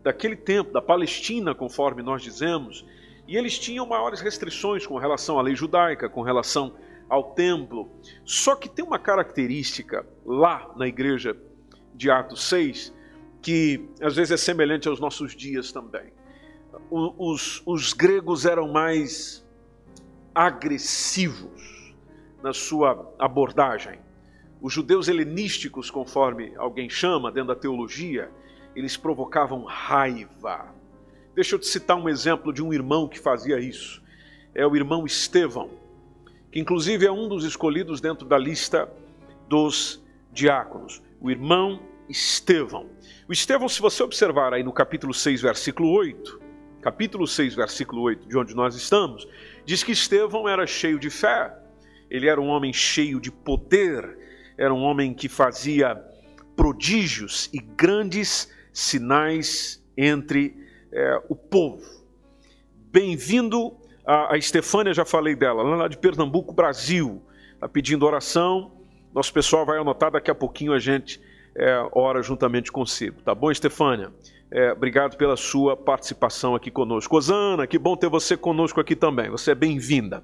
daquele 0.00 0.36
tempo, 0.36 0.72
da 0.72 0.80
Palestina, 0.80 1.56
conforme 1.56 2.04
nós 2.04 2.22
dizemos, 2.22 2.86
e 3.26 3.36
eles 3.36 3.58
tinham 3.58 3.86
maiores 3.86 4.20
restrições 4.20 4.86
com 4.86 4.98
relação 4.98 5.38
à 5.38 5.42
lei 5.42 5.54
judaica, 5.54 6.08
com 6.08 6.22
relação 6.22 6.74
ao 7.08 7.32
templo. 7.34 7.90
Só 8.24 8.54
que 8.54 8.68
tem 8.68 8.84
uma 8.84 8.98
característica 8.98 10.06
lá 10.24 10.72
na 10.76 10.86
igreja 10.86 11.36
de 11.94 12.10
Atos 12.10 12.44
6 12.48 12.94
que 13.46 13.88
às 14.00 14.16
vezes 14.16 14.32
é 14.32 14.36
semelhante 14.36 14.88
aos 14.88 14.98
nossos 14.98 15.34
dias 15.36 15.70
também. 15.70 16.12
Os, 16.90 17.62
os 17.64 17.92
gregos 17.92 18.44
eram 18.44 18.72
mais 18.72 19.46
agressivos 20.34 21.94
na 22.42 22.52
sua 22.52 23.14
abordagem. 23.18 24.00
Os 24.60 24.72
judeus 24.72 25.06
helenísticos, 25.06 25.92
conforme 25.92 26.54
alguém 26.56 26.90
chama 26.90 27.30
dentro 27.30 27.48
da 27.48 27.54
teologia, 27.54 28.30
eles 28.74 28.96
provocavam 28.96 29.62
raiva. 29.62 30.74
Deixa 31.36 31.54
eu 31.54 31.58
te 31.58 31.66
citar 31.66 31.98
um 31.98 32.08
exemplo 32.08 32.50
de 32.50 32.62
um 32.62 32.72
irmão 32.72 33.06
que 33.06 33.18
fazia 33.18 33.60
isso. 33.60 34.02
É 34.54 34.66
o 34.66 34.74
irmão 34.74 35.04
Estevão, 35.04 35.68
que 36.50 36.58
inclusive 36.58 37.04
é 37.04 37.12
um 37.12 37.28
dos 37.28 37.44
escolhidos 37.44 38.00
dentro 38.00 38.26
da 38.26 38.38
lista 38.38 38.90
dos 39.46 40.02
diáconos. 40.32 41.02
O 41.20 41.30
irmão 41.30 41.78
Estevão. 42.08 42.88
O 43.28 43.34
Estevão, 43.34 43.68
se 43.68 43.82
você 43.82 44.02
observar 44.02 44.54
aí 44.54 44.62
no 44.62 44.72
capítulo 44.72 45.12
6, 45.12 45.42
versículo 45.42 45.90
8, 45.90 46.40
capítulo 46.80 47.26
6, 47.26 47.54
versículo 47.54 48.00
8, 48.00 48.26
de 48.26 48.38
onde 48.38 48.54
nós 48.54 48.74
estamos, 48.74 49.28
diz 49.66 49.84
que 49.84 49.92
Estevão 49.92 50.48
era 50.48 50.66
cheio 50.66 50.98
de 50.98 51.10
fé, 51.10 51.54
ele 52.08 52.28
era 52.28 52.40
um 52.40 52.46
homem 52.46 52.72
cheio 52.72 53.20
de 53.20 53.30
poder, 53.30 54.18
era 54.56 54.72
um 54.72 54.80
homem 54.80 55.12
que 55.12 55.28
fazia 55.28 56.02
prodígios 56.56 57.50
e 57.52 57.58
grandes 57.58 58.50
sinais 58.72 59.84
entre 59.98 60.64
é, 60.92 61.20
o 61.28 61.34
povo. 61.34 61.84
Bem-vindo 62.92 63.76
a, 64.04 64.34
a 64.34 64.38
Estefânia, 64.38 64.94
já 64.94 65.04
falei 65.04 65.34
dela, 65.34 65.62
lá 65.62 65.88
de 65.88 65.98
Pernambuco, 65.98 66.54
Brasil. 66.54 67.22
Está 67.54 67.68
pedindo 67.68 68.06
oração. 68.06 68.72
Nosso 69.14 69.32
pessoal 69.32 69.64
vai 69.64 69.78
anotar, 69.78 70.10
daqui 70.10 70.30
a 70.30 70.34
pouquinho 70.34 70.72
a 70.72 70.78
gente 70.78 71.20
é, 71.54 71.88
ora 71.92 72.22
juntamente 72.22 72.70
consigo. 72.70 73.22
Tá 73.22 73.34
bom, 73.34 73.50
Estefânia? 73.50 74.12
É, 74.50 74.72
obrigado 74.72 75.16
pela 75.16 75.36
sua 75.36 75.76
participação 75.76 76.54
aqui 76.54 76.70
conosco. 76.70 77.16
Osana, 77.16 77.66
que 77.66 77.78
bom 77.78 77.96
ter 77.96 78.08
você 78.08 78.36
conosco 78.36 78.80
aqui 78.80 78.94
também. 78.94 79.28
Você 79.30 79.50
é 79.50 79.54
bem-vinda. 79.54 80.22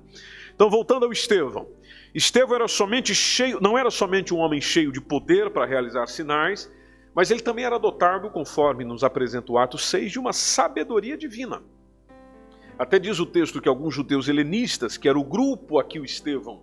Então, 0.54 0.71
voltando 0.71 1.07
ao 1.07 1.12
Estevão. 1.12 1.66
Estevão 2.14 2.54
era 2.54 2.69
somente 2.69 3.14
cheio, 3.14 3.59
não 3.61 3.76
era 3.76 3.90
somente 3.90 4.35
um 4.35 4.38
homem 4.38 4.61
cheio 4.61 4.92
de 4.92 5.00
poder 5.00 5.50
para 5.50 5.64
realizar 5.64 6.07
sinais, 6.07 6.71
mas 7.14 7.31
ele 7.31 7.40
também 7.40 7.64
era 7.64 7.78
dotado, 7.78 8.31
conforme 8.31 8.85
nos 8.85 9.04
apresenta 9.04 9.52
o 9.52 9.59
Atos 9.59 9.87
6, 9.87 10.12
de 10.12 10.19
uma 10.19 10.33
sabedoria 10.33 11.16
divina. 11.16 11.62
Até 12.78 12.99
diz 12.99 13.21
o 13.21 13.26
texto 13.26 13.61
que 13.61 13.69
alguns 13.69 13.95
judeus 13.95 14.28
helenistas, 14.28 14.97
que 14.97 15.09
era 15.09 15.19
o 15.19 15.25
grupo 15.25 15.78
a 15.78 15.85
que 15.85 16.00
o 16.00 16.04
Estevão 16.04 16.62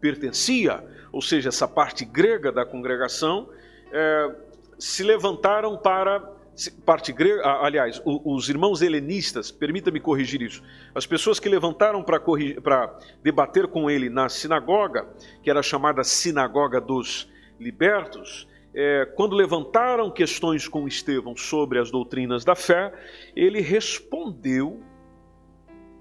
pertencia, 0.00 0.82
ou 1.12 1.20
seja, 1.20 1.50
essa 1.50 1.68
parte 1.68 2.04
grega 2.04 2.50
da 2.50 2.64
congregação, 2.64 3.50
é, 3.92 4.34
se 4.78 5.02
levantaram 5.02 5.76
para. 5.76 6.40
Parte 6.84 7.12
grega, 7.12 7.42
aliás, 7.62 8.02
os 8.04 8.50
irmãos 8.50 8.82
helenistas, 8.82 9.50
permita-me 9.50 9.98
corrigir 9.98 10.42
isso, 10.42 10.62
as 10.94 11.06
pessoas 11.06 11.40
que 11.40 11.48
levantaram 11.48 12.02
para 12.02 12.98
debater 13.22 13.66
com 13.68 13.88
ele 13.88 14.10
na 14.10 14.28
sinagoga, 14.28 15.08
que 15.42 15.48
era 15.48 15.62
chamada 15.62 16.04
Sinagoga 16.04 16.78
dos 16.78 17.30
Libertos, 17.58 18.46
é, 18.74 19.04
quando 19.16 19.34
levantaram 19.34 20.10
questões 20.10 20.68
com 20.68 20.86
Estevão 20.86 21.36
sobre 21.36 21.78
as 21.78 21.90
doutrinas 21.90 22.44
da 22.44 22.54
fé, 22.54 22.92
ele 23.34 23.60
respondeu 23.60 24.80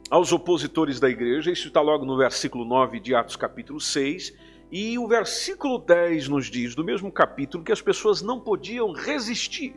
aos 0.10 0.32
opositores 0.32 1.00
da 1.00 1.10
igreja, 1.10 1.52
isso 1.52 1.68
está 1.68 1.82
logo 1.82 2.06
no 2.06 2.18
versículo 2.18 2.66
9 2.66 3.00
de 3.00 3.14
Atos 3.14 3.36
capítulo 3.36 3.80
6, 3.80 4.34
E 4.72 5.00
o 5.00 5.08
versículo 5.08 5.80
10 5.80 6.28
nos 6.28 6.46
diz, 6.46 6.76
do 6.76 6.84
mesmo 6.84 7.12
capítulo, 7.12 7.64
que 7.64 7.72
as 7.72 7.82
pessoas 7.82 8.22
não 8.22 8.40
podiam 8.40 8.92
resistir. 8.92 9.76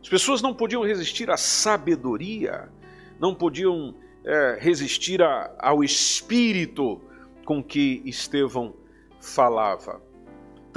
As 0.00 0.08
pessoas 0.08 0.42
não 0.42 0.54
podiam 0.54 0.82
resistir 0.82 1.30
à 1.30 1.36
sabedoria, 1.36 2.68
não 3.20 3.34
podiam 3.34 3.94
é, 4.24 4.58
resistir 4.60 5.22
a, 5.22 5.54
ao 5.58 5.84
espírito 5.84 7.00
com 7.44 7.62
que 7.62 8.02
Estevão 8.04 8.74
falava. 9.20 10.07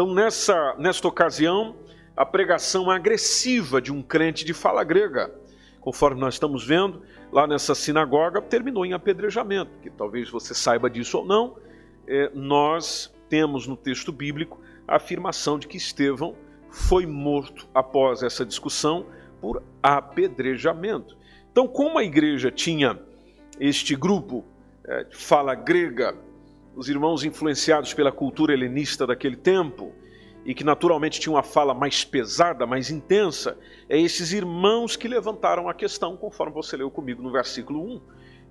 Então, 0.02 0.16
nessa, 0.16 0.76
nesta 0.80 1.08
ocasião, 1.08 1.76
a 2.18 2.26
pregação 2.26 2.90
agressiva 2.90 3.80
de 3.80 3.94
um 3.94 4.02
crente 4.02 4.44
de 4.44 4.52
fala 4.52 4.84
grega, 4.84 5.32
conforme 5.80 6.20
nós 6.20 6.34
estamos 6.34 6.66
vendo 6.66 7.04
lá 7.32 7.46
nessa 7.46 7.76
sinagoga, 7.76 8.42
terminou 8.42 8.84
em 8.84 8.94
apedrejamento, 8.94 9.78
que 9.78 9.92
talvez 9.92 10.28
você 10.28 10.56
saiba 10.56 10.90
disso 10.90 11.20
ou 11.20 11.26
não, 11.28 11.56
é, 12.08 12.32
nós 12.34 13.14
temos 13.30 13.68
no 13.68 13.78
texto 13.78 14.12
bíblico 14.12 14.60
a 14.88 14.96
afirmação 14.96 15.60
de 15.60 15.68
que 15.68 15.78
Estevão 15.78 16.36
foi 16.68 17.06
morto 17.06 17.68
após 17.72 18.24
essa 18.24 18.44
discussão 18.44 19.06
por 19.40 19.62
apedrejamento. 19.84 21.16
Então, 21.52 21.68
como 21.68 22.00
a 22.00 22.04
igreja 22.04 22.50
tinha 22.50 23.00
este 23.60 23.96
grupo 23.96 24.44
é, 24.84 25.06
fala 25.12 25.54
grega, 25.54 26.18
os 26.82 26.90
irmãos 26.90 27.24
influenciados 27.24 27.94
pela 27.94 28.12
cultura 28.12 28.54
helenista 28.54 29.06
daquele 29.06 29.36
tempo, 29.36 29.94
e 30.44 30.56
que 30.56 30.64
naturalmente 30.64 31.20
tinham 31.20 31.36
uma 31.36 31.44
fala 31.44 31.76
mais 31.76 32.04
pesada, 32.04 32.66
mais 32.66 32.90
intensa, 32.90 33.56
é 33.88 34.00
esses 34.00 34.34
irmãos 34.34 34.96
que 34.96 35.08
levantaram 35.08 35.70
a 35.70 35.76
questão, 35.76 36.18
conforme 36.18 36.52
você 36.52 36.76
leu 36.76 36.90
comigo 36.90 37.22
no 37.22 37.32
versículo 37.32 37.84
1. 37.84 38.02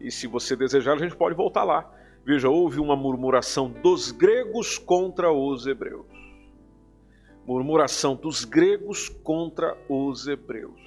E 0.02 0.12
se 0.12 0.28
você 0.28 0.54
desejar, 0.54 0.92
a 0.92 0.98
gente 0.98 1.16
pode 1.16 1.34
voltar 1.34 1.64
lá. 1.64 1.92
Veja, 2.24 2.48
houve 2.48 2.78
uma 2.78 2.94
murmuração 2.94 3.68
dos 3.68 4.12
gregos 4.12 4.78
contra 4.78 5.32
os 5.32 5.66
hebreus. 5.66 6.06
Murmuração 7.44 8.14
dos 8.14 8.44
gregos 8.44 9.08
contra 9.08 9.76
os 9.88 10.28
hebreus. 10.28 10.80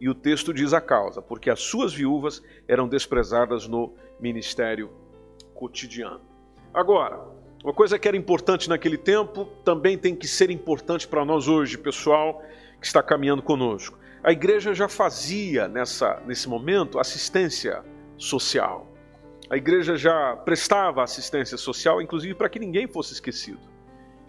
E 0.00 0.08
o 0.08 0.16
texto 0.16 0.52
diz 0.52 0.72
a 0.72 0.80
causa, 0.80 1.22
porque 1.22 1.48
as 1.48 1.60
suas 1.60 1.94
viúvas 1.94 2.42
eram 2.66 2.88
desprezadas 2.88 3.68
no 3.68 3.94
ministério 4.18 4.90
cotidiano. 5.54 6.27
Agora, 6.72 7.20
uma 7.64 7.72
coisa 7.72 7.98
que 7.98 8.06
era 8.06 8.16
importante 8.16 8.68
naquele 8.68 8.96
tempo 8.96 9.46
também 9.64 9.98
tem 9.98 10.14
que 10.14 10.28
ser 10.28 10.50
importante 10.50 11.08
para 11.08 11.24
nós 11.24 11.48
hoje, 11.48 11.76
pessoal 11.76 12.42
que 12.80 12.86
está 12.86 13.02
caminhando 13.02 13.42
conosco. 13.42 13.98
A 14.22 14.30
igreja 14.30 14.72
já 14.74 14.88
fazia 14.88 15.66
nessa, 15.66 16.22
nesse 16.26 16.48
momento 16.48 16.98
assistência 16.98 17.84
social. 18.16 18.86
A 19.50 19.56
igreja 19.56 19.96
já 19.96 20.36
prestava 20.36 21.02
assistência 21.02 21.56
social, 21.56 22.02
inclusive 22.02 22.34
para 22.34 22.48
que 22.48 22.58
ninguém 22.58 22.86
fosse 22.86 23.14
esquecido. 23.14 23.60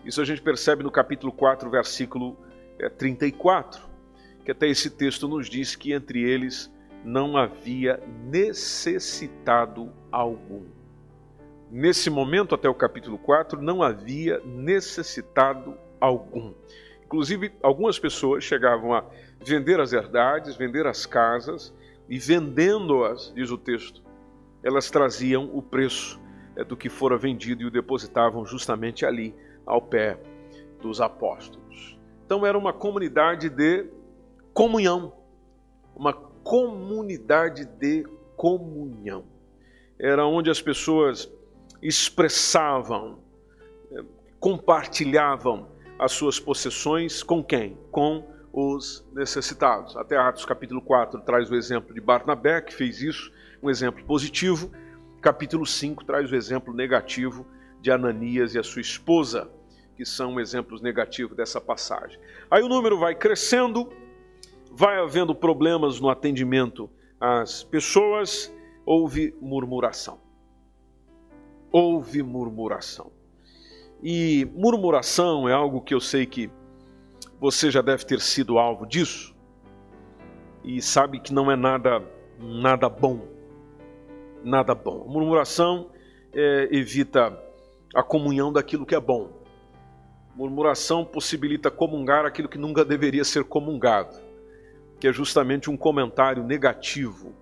Isso 0.05 0.21
a 0.21 0.25
gente 0.25 0.41
percebe 0.41 0.83
no 0.83 0.89
capítulo 0.89 1.31
4, 1.31 1.69
versículo 1.69 2.37
34, 2.97 3.81
é, 3.81 4.45
que 4.45 4.51
até 4.51 4.67
esse 4.67 4.89
texto 4.89 5.27
nos 5.27 5.49
diz 5.49 5.75
que 5.75 5.91
entre 5.91 6.23
eles 6.23 6.71
não 7.03 7.35
havia 7.35 8.01
necessitado 8.25 9.91
algum. 10.11 10.78
Nesse 11.71 12.09
momento, 12.09 12.55
até 12.55 12.67
o 12.67 12.73
capítulo 12.73 13.17
4, 13.19 13.61
não 13.61 13.83
havia 13.83 14.41
necessitado 14.43 15.77
algum. 16.01 16.51
Inclusive, 17.05 17.51
algumas 17.61 17.99
pessoas 17.99 18.43
chegavam 18.43 18.91
a 18.93 19.05
vender 19.39 19.79
as 19.79 19.93
herdades, 19.93 20.55
vender 20.55 20.87
as 20.87 21.05
casas, 21.05 21.71
e 22.09 22.17
vendendo-as, 22.17 23.31
diz 23.35 23.51
o 23.51 23.57
texto, 23.57 24.01
elas 24.63 24.89
traziam 24.89 25.49
o 25.55 25.61
preço 25.61 26.19
é, 26.55 26.63
do 26.63 26.75
que 26.75 26.89
fora 26.89 27.17
vendido 27.17 27.61
e 27.61 27.65
o 27.65 27.71
depositavam 27.71 28.43
justamente 28.45 29.05
ali, 29.05 29.35
ao 29.63 29.79
pé 29.79 30.17
dos 30.81 30.99
apóstolos. 30.99 31.99
Então, 32.25 32.43
era 32.45 32.57
uma 32.57 32.73
comunidade 32.73 33.47
de 33.47 33.85
comunhão, 34.55 35.13
uma 35.95 36.13
comunidade 36.13 37.65
de 37.65 38.03
comunhão. 38.35 39.23
Era 39.99 40.25
onde 40.25 40.49
as 40.49 40.61
pessoas 40.61 41.31
expressavam, 41.81 43.19
compartilhavam 44.39 45.69
as 45.97 46.11
suas 46.11 46.39
possessões 46.39 47.23
com 47.23 47.43
quem? 47.43 47.77
Com 47.91 48.25
os 48.51 49.05
necessitados. 49.13 49.95
Até 49.95 50.17
Atos 50.17 50.45
capítulo 50.45 50.81
4 50.81 51.21
traz 51.21 51.49
o 51.49 51.55
exemplo 51.55 51.93
de 51.93 52.01
Barnabé, 52.01 52.61
que 52.61 52.73
fez 52.73 53.01
isso, 53.01 53.31
um 53.61 53.69
exemplo 53.69 54.03
positivo. 54.05 54.71
Capítulo 55.21 55.65
5 55.65 56.05
traz 56.05 56.31
o 56.31 56.35
exemplo 56.35 56.73
negativo 56.73 57.45
de 57.81 57.91
Ananias 57.91 58.55
e 58.55 58.59
a 58.59 58.63
sua 58.63 58.81
esposa, 58.81 59.49
que 59.95 60.05
são 60.05 60.39
exemplos 60.39 60.81
negativos 60.81 61.35
dessa 61.35 61.59
passagem. 61.59 62.19
Aí 62.49 62.63
o 62.63 62.69
número 62.69 62.97
vai 62.97 63.15
crescendo, 63.15 63.91
vai 64.71 64.97
havendo 64.97 65.35
problemas 65.35 65.99
no 65.99 66.09
atendimento 66.09 66.89
às 67.19 67.63
pessoas, 67.63 68.53
houve 68.85 69.35
murmuração 69.41 70.28
houve 71.71 72.23
murmuração. 72.23 73.11
E 74.01 74.47
murmuração 74.55 75.47
é 75.47 75.53
algo 75.53 75.81
que 75.81 75.93
eu 75.93 75.99
sei 75.99 76.25
que 76.25 76.49
você 77.39 77.69
já 77.69 77.81
deve 77.81 78.05
ter 78.05 78.19
sido 78.19 78.57
alvo 78.57 78.85
disso 78.85 79.35
e 80.63 80.81
sabe 80.81 81.19
que 81.19 81.33
não 81.33 81.51
é 81.51 81.55
nada 81.55 82.03
nada 82.39 82.87
bom. 82.87 83.27
Nada 84.43 84.73
bom. 84.73 85.05
Murmuração 85.07 85.89
é, 86.33 86.69
evita 86.71 87.37
a 87.93 88.01
comunhão 88.01 88.51
daquilo 88.51 88.85
que 88.85 88.95
é 88.95 88.99
bom. 88.99 89.29
Murmuração 90.35 91.03
possibilita 91.03 91.69
comungar 91.69 92.25
aquilo 92.25 92.47
que 92.47 92.57
nunca 92.57 92.85
deveria 92.85 93.25
ser 93.25 93.43
comungado, 93.43 94.15
que 94.99 95.07
é 95.07 95.11
justamente 95.11 95.69
um 95.69 95.75
comentário 95.75 96.43
negativo, 96.43 97.33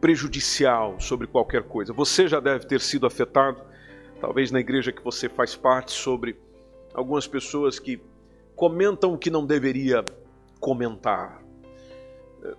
prejudicial 0.00 0.98
sobre 0.98 1.26
qualquer 1.26 1.64
coisa. 1.64 1.92
Você 1.92 2.26
já 2.26 2.40
deve 2.40 2.66
ter 2.66 2.80
sido 2.80 3.06
afetado 3.06 3.60
talvez 4.20 4.50
na 4.50 4.60
igreja 4.60 4.92
que 4.92 5.02
você 5.02 5.28
faz 5.28 5.54
parte, 5.54 5.92
sobre 5.92 6.38
algumas 6.94 7.26
pessoas 7.26 7.78
que 7.78 8.00
comentam 8.54 9.12
o 9.12 9.18
que 9.18 9.30
não 9.30 9.44
deveria 9.44 10.04
comentar. 10.58 11.42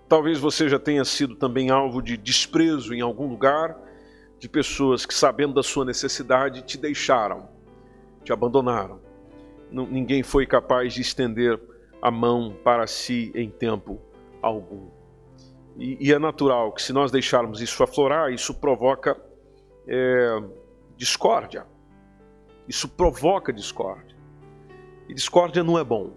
Talvez 0.07 0.37
você 0.37 0.67
já 0.69 0.77
tenha 0.77 1.03
sido 1.05 1.35
também 1.35 1.69
alvo 1.69 2.01
de 2.01 2.17
desprezo 2.17 2.93
em 2.93 3.01
algum 3.01 3.27
lugar, 3.27 3.77
de 4.37 4.47
pessoas 4.47 5.05
que, 5.05 5.13
sabendo 5.13 5.55
da 5.55 5.63
sua 5.63 5.85
necessidade, 5.85 6.61
te 6.61 6.77
deixaram, 6.77 7.49
te 8.23 8.31
abandonaram. 8.31 8.99
Ninguém 9.71 10.23
foi 10.23 10.45
capaz 10.45 10.93
de 10.93 11.01
estender 11.01 11.59
a 12.01 12.11
mão 12.11 12.55
para 12.63 12.85
si 12.85 13.31
em 13.33 13.49
tempo 13.49 13.99
algum. 14.41 14.89
E, 15.77 16.07
e 16.07 16.13
é 16.13 16.19
natural 16.19 16.71
que, 16.71 16.81
se 16.81 16.93
nós 16.93 17.11
deixarmos 17.11 17.61
isso 17.61 17.81
aflorar, 17.83 18.31
isso 18.31 18.53
provoca 18.53 19.19
é, 19.87 20.43
discórdia. 20.97 21.65
Isso 22.67 22.89
provoca 22.89 23.53
discórdia. 23.53 24.17
E 25.07 25.13
discórdia 25.13 25.63
não 25.63 25.79
é 25.79 25.83
bom. 25.83 26.11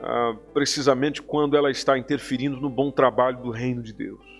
Ah, 0.00 0.34
precisamente 0.54 1.22
quando 1.22 1.56
ela 1.56 1.70
está 1.70 1.98
interferindo 1.98 2.60
no 2.60 2.70
bom 2.70 2.90
trabalho 2.90 3.38
do 3.38 3.50
reino 3.50 3.82
de 3.82 3.92
Deus. 3.92 4.32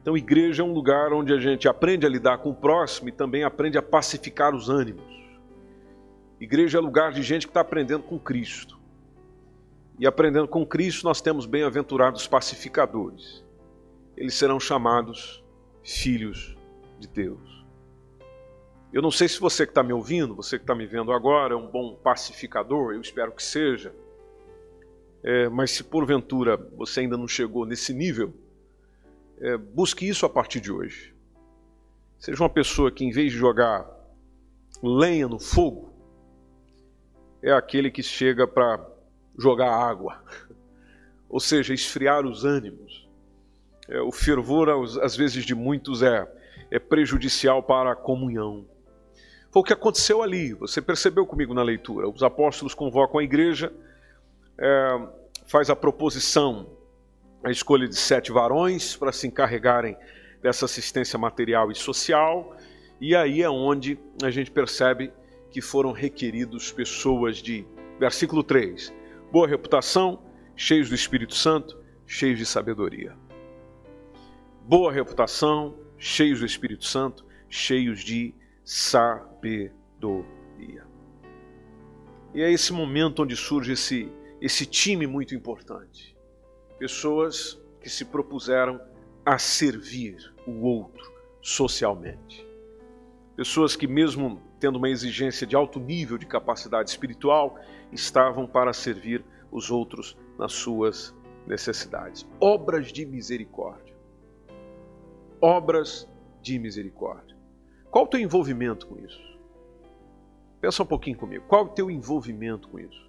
Então, 0.00 0.16
igreja 0.16 0.62
é 0.62 0.64
um 0.64 0.72
lugar 0.72 1.12
onde 1.14 1.32
a 1.32 1.40
gente 1.40 1.66
aprende 1.66 2.04
a 2.04 2.08
lidar 2.10 2.38
com 2.38 2.50
o 2.50 2.54
próximo 2.54 3.08
e 3.08 3.12
também 3.12 3.42
aprende 3.42 3.78
a 3.78 3.82
pacificar 3.82 4.54
os 4.54 4.68
ânimos. 4.68 5.02
Igreja 6.38 6.76
é 6.76 6.80
lugar 6.80 7.10
de 7.10 7.22
gente 7.22 7.46
que 7.46 7.50
está 7.50 7.62
aprendendo 7.62 8.02
com 8.02 8.18
Cristo. 8.18 8.78
E 9.98 10.06
aprendendo 10.06 10.46
com 10.46 10.66
Cristo, 10.66 11.04
nós 11.04 11.22
temos 11.22 11.46
bem-aventurados 11.46 12.26
pacificadores. 12.26 13.42
Eles 14.16 14.34
serão 14.34 14.60
chamados 14.60 15.42
filhos 15.82 16.54
de 17.00 17.08
Deus. 17.08 17.63
Eu 18.94 19.02
não 19.02 19.10
sei 19.10 19.26
se 19.26 19.40
você 19.40 19.66
que 19.66 19.72
está 19.72 19.82
me 19.82 19.92
ouvindo, 19.92 20.36
você 20.36 20.56
que 20.56 20.62
está 20.62 20.72
me 20.72 20.86
vendo 20.86 21.10
agora, 21.10 21.52
é 21.52 21.56
um 21.56 21.66
bom 21.68 21.96
pacificador, 21.96 22.94
eu 22.94 23.00
espero 23.00 23.32
que 23.32 23.42
seja. 23.42 23.92
É, 25.20 25.48
mas 25.48 25.72
se 25.72 25.82
porventura 25.82 26.56
você 26.56 27.00
ainda 27.00 27.16
não 27.16 27.26
chegou 27.26 27.66
nesse 27.66 27.92
nível, 27.92 28.32
é, 29.40 29.56
busque 29.56 30.08
isso 30.08 30.24
a 30.24 30.28
partir 30.28 30.60
de 30.60 30.70
hoje. 30.70 31.12
Seja 32.20 32.40
uma 32.40 32.48
pessoa 32.48 32.92
que, 32.92 33.04
em 33.04 33.10
vez 33.10 33.32
de 33.32 33.38
jogar 33.38 33.84
lenha 34.80 35.26
no 35.26 35.40
fogo, 35.40 35.92
é 37.42 37.50
aquele 37.50 37.90
que 37.90 38.02
chega 38.02 38.46
para 38.46 38.78
jogar 39.36 39.74
água, 39.74 40.22
ou 41.28 41.40
seja, 41.40 41.74
esfriar 41.74 42.24
os 42.24 42.44
ânimos. 42.44 43.08
É, 43.88 44.00
o 44.00 44.12
fervor, 44.12 44.68
às 45.02 45.16
vezes, 45.16 45.44
de 45.44 45.52
muitos 45.52 46.00
é, 46.00 46.32
é 46.70 46.78
prejudicial 46.78 47.60
para 47.60 47.90
a 47.90 47.96
comunhão. 47.96 48.72
Foi 49.54 49.60
o 49.60 49.64
que 49.64 49.72
aconteceu 49.72 50.20
ali. 50.20 50.52
Você 50.54 50.82
percebeu 50.82 51.24
comigo 51.24 51.54
na 51.54 51.62
leitura. 51.62 52.08
Os 52.08 52.24
apóstolos 52.24 52.74
convocam 52.74 53.20
a 53.20 53.22
igreja, 53.22 53.72
é, 54.58 55.08
faz 55.46 55.70
a 55.70 55.76
proposição, 55.76 56.68
a 57.40 57.52
escolha 57.52 57.86
de 57.86 57.94
sete 57.94 58.32
varões 58.32 58.96
para 58.96 59.12
se 59.12 59.28
encarregarem 59.28 59.96
dessa 60.42 60.64
assistência 60.64 61.16
material 61.16 61.70
e 61.70 61.74
social. 61.76 62.56
E 63.00 63.14
aí 63.14 63.42
é 63.42 63.48
onde 63.48 63.96
a 64.24 64.30
gente 64.30 64.50
percebe 64.50 65.12
que 65.52 65.60
foram 65.60 65.92
requeridos 65.92 66.72
pessoas 66.72 67.36
de, 67.36 67.64
versículo 68.00 68.42
3, 68.42 68.92
boa 69.30 69.46
reputação, 69.46 70.20
cheios 70.56 70.88
do 70.88 70.96
Espírito 70.96 71.36
Santo, 71.36 71.78
cheios 72.08 72.40
de 72.40 72.44
sabedoria. 72.44 73.16
Boa 74.64 74.90
reputação, 74.90 75.76
cheios 75.96 76.40
do 76.40 76.46
Espírito 76.46 76.84
Santo, 76.84 77.24
cheios 77.48 78.00
de 78.00 78.34
sabedoria. 78.64 79.74
E 82.32 82.42
é 82.42 82.50
esse 82.50 82.72
momento 82.72 83.22
onde 83.22 83.36
surge 83.36 83.72
esse, 83.72 84.10
esse 84.40 84.66
time 84.66 85.06
muito 85.06 85.34
importante. 85.34 86.16
Pessoas 86.78 87.60
que 87.80 87.88
se 87.90 88.06
propuseram 88.06 88.80
a 89.24 89.38
servir 89.38 90.34
o 90.46 90.62
outro 90.62 91.12
socialmente. 91.40 92.44
Pessoas 93.36 93.76
que, 93.76 93.86
mesmo 93.86 94.42
tendo 94.58 94.76
uma 94.76 94.88
exigência 94.88 95.46
de 95.46 95.54
alto 95.54 95.78
nível 95.78 96.16
de 96.16 96.26
capacidade 96.26 96.88
espiritual, 96.88 97.58
estavam 97.92 98.46
para 98.46 98.72
servir 98.72 99.24
os 99.52 99.70
outros 99.70 100.16
nas 100.38 100.52
suas 100.52 101.14
necessidades. 101.46 102.26
Obras 102.40 102.92
de 102.92 103.04
misericórdia. 103.04 103.94
Obras 105.40 106.08
de 106.40 106.58
misericórdia. 106.58 107.33
Qual 107.94 108.06
o 108.06 108.08
teu 108.08 108.18
envolvimento 108.18 108.88
com 108.88 108.98
isso? 108.98 109.22
Pensa 110.60 110.82
um 110.82 110.86
pouquinho 110.86 111.16
comigo. 111.16 111.44
Qual 111.46 111.66
o 111.66 111.68
teu 111.68 111.88
envolvimento 111.88 112.66
com 112.66 112.80
isso? 112.80 113.08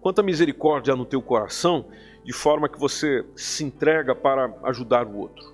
Quanta 0.00 0.22
misericórdia 0.22 0.94
há 0.94 0.96
no 0.96 1.04
teu 1.04 1.20
coração, 1.20 1.88
de 2.22 2.32
forma 2.32 2.68
que 2.68 2.78
você 2.78 3.26
se 3.34 3.64
entrega 3.64 4.14
para 4.14 4.56
ajudar 4.62 5.04
o 5.04 5.18
outro. 5.18 5.52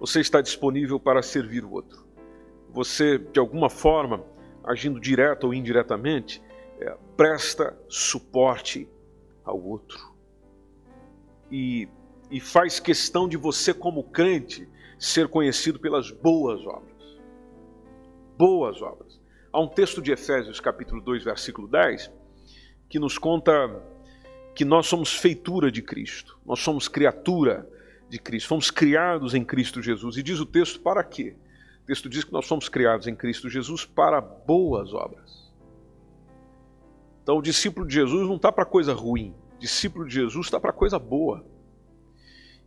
Você 0.00 0.18
está 0.18 0.40
disponível 0.40 0.98
para 0.98 1.22
servir 1.22 1.64
o 1.64 1.70
outro. 1.70 2.04
Você, 2.70 3.18
de 3.18 3.38
alguma 3.38 3.70
forma, 3.70 4.24
agindo 4.64 4.98
direto 4.98 5.44
ou 5.44 5.54
indiretamente, 5.54 6.42
é, 6.80 6.96
presta 7.16 7.78
suporte 7.88 8.88
ao 9.44 9.62
outro. 9.62 10.12
E, 11.52 11.88
e 12.32 12.40
faz 12.40 12.80
questão 12.80 13.28
de 13.28 13.36
você, 13.36 13.72
como 13.72 14.02
crente, 14.02 14.68
ser 14.98 15.28
conhecido 15.28 15.78
pelas 15.78 16.10
boas 16.10 16.66
obras. 16.66 16.91
Boas 18.36 18.80
obras. 18.80 19.20
Há 19.52 19.60
um 19.60 19.68
texto 19.68 20.00
de 20.00 20.12
Efésios, 20.12 20.60
capítulo 20.60 21.02
2, 21.02 21.24
versículo 21.24 21.68
10, 21.68 22.10
que 22.88 22.98
nos 22.98 23.18
conta 23.18 23.52
que 24.54 24.64
nós 24.64 24.86
somos 24.86 25.14
feitura 25.14 25.70
de 25.70 25.82
Cristo, 25.82 26.38
nós 26.44 26.60
somos 26.60 26.88
criatura 26.88 27.68
de 28.08 28.18
Cristo, 28.18 28.48
fomos 28.48 28.70
criados 28.70 29.34
em 29.34 29.44
Cristo 29.44 29.82
Jesus. 29.82 30.16
E 30.16 30.22
diz 30.22 30.40
o 30.40 30.46
texto 30.46 30.80
para 30.80 31.02
quê? 31.02 31.36
O 31.82 31.86
texto 31.86 32.08
diz 32.08 32.24
que 32.24 32.32
nós 32.32 32.46
somos 32.46 32.68
criados 32.68 33.06
em 33.06 33.14
Cristo 33.14 33.48
Jesus 33.48 33.84
para 33.84 34.20
boas 34.20 34.92
obras. 34.92 35.50
Então, 37.22 37.38
o 37.38 37.42
discípulo 37.42 37.86
de 37.86 37.94
Jesus 37.94 38.28
não 38.28 38.36
está 38.36 38.52
para 38.52 38.64
coisa 38.64 38.92
ruim, 38.92 39.34
o 39.56 39.58
discípulo 39.58 40.06
de 40.06 40.14
Jesus 40.14 40.46
está 40.46 40.60
para 40.60 40.72
coisa 40.72 40.98
boa. 40.98 41.44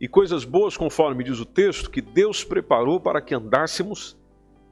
E 0.00 0.06
coisas 0.06 0.44
boas, 0.44 0.76
conforme 0.76 1.24
diz 1.24 1.38
o 1.40 1.46
texto, 1.46 1.90
que 1.90 2.02
Deus 2.02 2.44
preparou 2.44 3.00
para 3.00 3.20
que 3.20 3.34
andássemos 3.34 4.16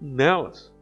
nelas. 0.01 0.74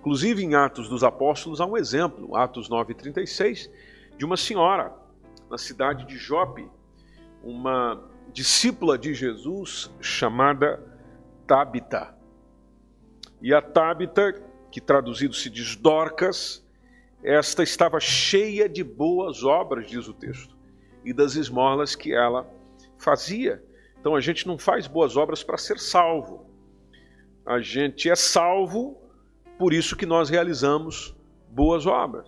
Inclusive 0.00 0.42
em 0.42 0.54
Atos 0.54 0.88
dos 0.88 1.04
Apóstolos 1.04 1.60
há 1.60 1.66
um 1.66 1.76
exemplo, 1.76 2.34
Atos 2.34 2.70
9:36, 2.70 3.70
de 4.16 4.24
uma 4.24 4.36
senhora 4.36 4.94
na 5.50 5.58
cidade 5.58 6.06
de 6.06 6.16
Jope, 6.16 6.66
uma 7.44 8.08
discípula 8.32 8.96
de 8.96 9.12
Jesus 9.12 9.90
chamada 10.00 10.82
Tabita. 11.46 12.16
E 13.42 13.52
a 13.52 13.60
Tabita, 13.60 14.32
que 14.70 14.80
traduzido 14.80 15.34
se 15.34 15.50
diz 15.50 15.76
Dorcas, 15.76 16.66
esta 17.22 17.62
estava 17.62 18.00
cheia 18.00 18.70
de 18.70 18.82
boas 18.82 19.44
obras, 19.44 19.86
diz 19.86 20.08
o 20.08 20.14
texto, 20.14 20.56
e 21.04 21.12
das 21.12 21.34
esmolas 21.34 21.94
que 21.94 22.14
ela 22.14 22.48
fazia. 22.96 23.62
Então 24.00 24.16
a 24.16 24.20
gente 24.20 24.46
não 24.46 24.56
faz 24.56 24.86
boas 24.86 25.14
obras 25.14 25.42
para 25.42 25.58
ser 25.58 25.78
salvo. 25.78 26.46
A 27.44 27.60
gente 27.60 28.08
é 28.08 28.16
salvo 28.16 28.99
por 29.60 29.74
isso 29.74 29.94
que 29.94 30.06
nós 30.06 30.30
realizamos 30.30 31.14
boas 31.50 31.84
obras. 31.84 32.26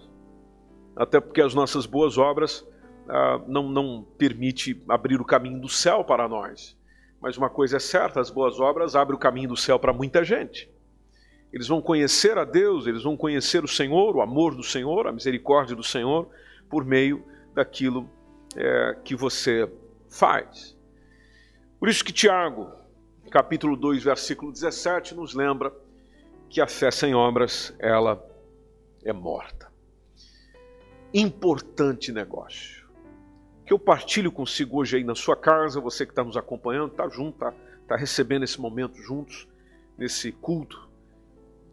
Até 0.94 1.18
porque 1.18 1.40
as 1.40 1.54
nossas 1.54 1.86
boas 1.86 2.18
obras 2.18 2.62
ah, 3.08 3.40
não, 3.48 3.70
não 3.70 4.06
permite 4.18 4.84
abrir 4.86 5.18
o 5.18 5.24
caminho 5.24 5.58
do 5.58 5.66
céu 5.66 6.04
para 6.04 6.28
nós. 6.28 6.76
Mas 7.22 7.38
uma 7.38 7.48
coisa 7.48 7.78
é 7.78 7.80
certa, 7.80 8.20
as 8.20 8.28
boas 8.28 8.60
obras 8.60 8.94
abrem 8.94 9.16
o 9.16 9.18
caminho 9.18 9.48
do 9.48 9.56
céu 9.56 9.78
para 9.78 9.94
muita 9.94 10.22
gente. 10.22 10.70
Eles 11.50 11.68
vão 11.68 11.80
conhecer 11.80 12.36
a 12.36 12.44
Deus, 12.44 12.86
eles 12.86 13.02
vão 13.02 13.16
conhecer 13.16 13.64
o 13.64 13.68
Senhor, 13.68 14.14
o 14.14 14.20
amor 14.20 14.54
do 14.54 14.62
Senhor, 14.62 15.06
a 15.06 15.12
misericórdia 15.12 15.74
do 15.74 15.82
Senhor, 15.82 16.28
por 16.68 16.84
meio 16.84 17.24
daquilo 17.54 18.10
é, 18.54 18.98
que 19.02 19.16
você 19.16 19.72
faz. 20.06 20.76
Por 21.80 21.88
isso 21.88 22.04
que 22.04 22.12
Tiago, 22.12 22.70
capítulo 23.30 23.74
2, 23.74 24.04
versículo 24.04 24.52
17, 24.52 25.14
nos 25.14 25.32
lembra 25.34 25.72
que 26.52 26.60
a 26.60 26.66
fé 26.66 26.90
sem 26.90 27.14
obras, 27.14 27.74
ela 27.78 28.22
é 29.02 29.10
morta. 29.10 29.72
Importante 31.14 32.12
negócio. 32.12 32.86
Que 33.64 33.72
eu 33.72 33.78
partilho 33.78 34.30
consigo 34.30 34.78
hoje 34.78 34.98
aí 34.98 35.04
na 35.04 35.14
sua 35.14 35.34
casa, 35.34 35.80
você 35.80 36.04
que 36.04 36.12
está 36.12 36.22
nos 36.22 36.36
acompanhando, 36.36 36.90
está 36.90 37.08
junto, 37.08 37.36
está 37.36 37.54
tá 37.88 37.96
recebendo 37.96 38.42
esse 38.42 38.60
momento 38.60 38.98
juntos, 38.98 39.48
nesse 39.96 40.30
culto. 40.30 40.90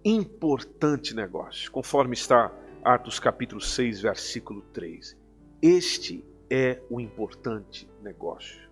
Importante 0.02 1.14
negócio, 1.14 1.70
conforme 1.74 2.14
está 2.14 2.50
Atos 2.82 3.20
capítulo 3.20 3.60
6, 3.60 4.00
versículo 4.00 4.62
3. 4.72 5.18
Este 5.62 6.24
é 6.50 6.82
o 6.90 7.02
importante 7.02 7.86
negócio. 8.02 8.70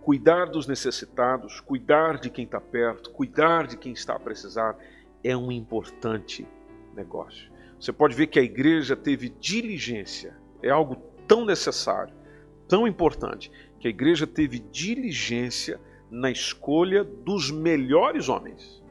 Cuidar 0.00 0.46
dos 0.46 0.66
necessitados, 0.66 1.60
cuidar 1.60 2.18
de 2.18 2.30
quem 2.30 2.46
está 2.46 2.62
perto, 2.62 3.10
cuidar 3.10 3.66
de 3.66 3.76
quem 3.76 3.92
está 3.92 4.16
a 4.16 4.18
precisar, 4.18 4.74
é 5.24 5.36
um 5.36 5.50
importante 5.50 6.46
negócio. 6.94 7.50
Você 7.80 7.92
pode 7.92 8.14
ver 8.14 8.28
que 8.28 8.38
a 8.38 8.42
igreja 8.42 8.94
teve 8.94 9.30
diligência, 9.30 10.36
é 10.62 10.70
algo 10.70 10.96
tão 11.26 11.44
necessário, 11.44 12.14
tão 12.68 12.86
importante, 12.86 13.50
que 13.80 13.88
a 13.88 13.90
igreja 13.90 14.26
teve 14.26 14.58
diligência 14.58 15.80
na 16.10 16.30
escolha 16.30 17.02
dos 17.02 17.50
melhores 17.50 18.28
homens. 18.28 18.82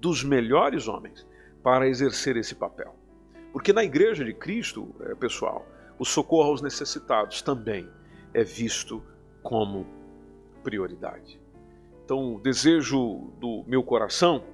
Dos 0.00 0.24
melhores 0.24 0.88
homens 0.88 1.26
para 1.62 1.88
exercer 1.88 2.36
esse 2.36 2.54
papel. 2.54 2.94
Porque 3.52 3.72
na 3.72 3.84
igreja 3.84 4.24
de 4.24 4.34
Cristo, 4.34 4.94
é, 5.00 5.14
pessoal, 5.14 5.66
o 5.98 6.04
socorro 6.04 6.50
aos 6.50 6.60
necessitados 6.60 7.40
também 7.40 7.88
é 8.34 8.42
visto 8.42 9.02
como 9.42 9.86
prioridade. 10.62 11.40
Então, 12.04 12.34
o 12.34 12.40
desejo 12.40 13.32
do 13.38 13.64
meu 13.66 13.82
coração 13.82 14.44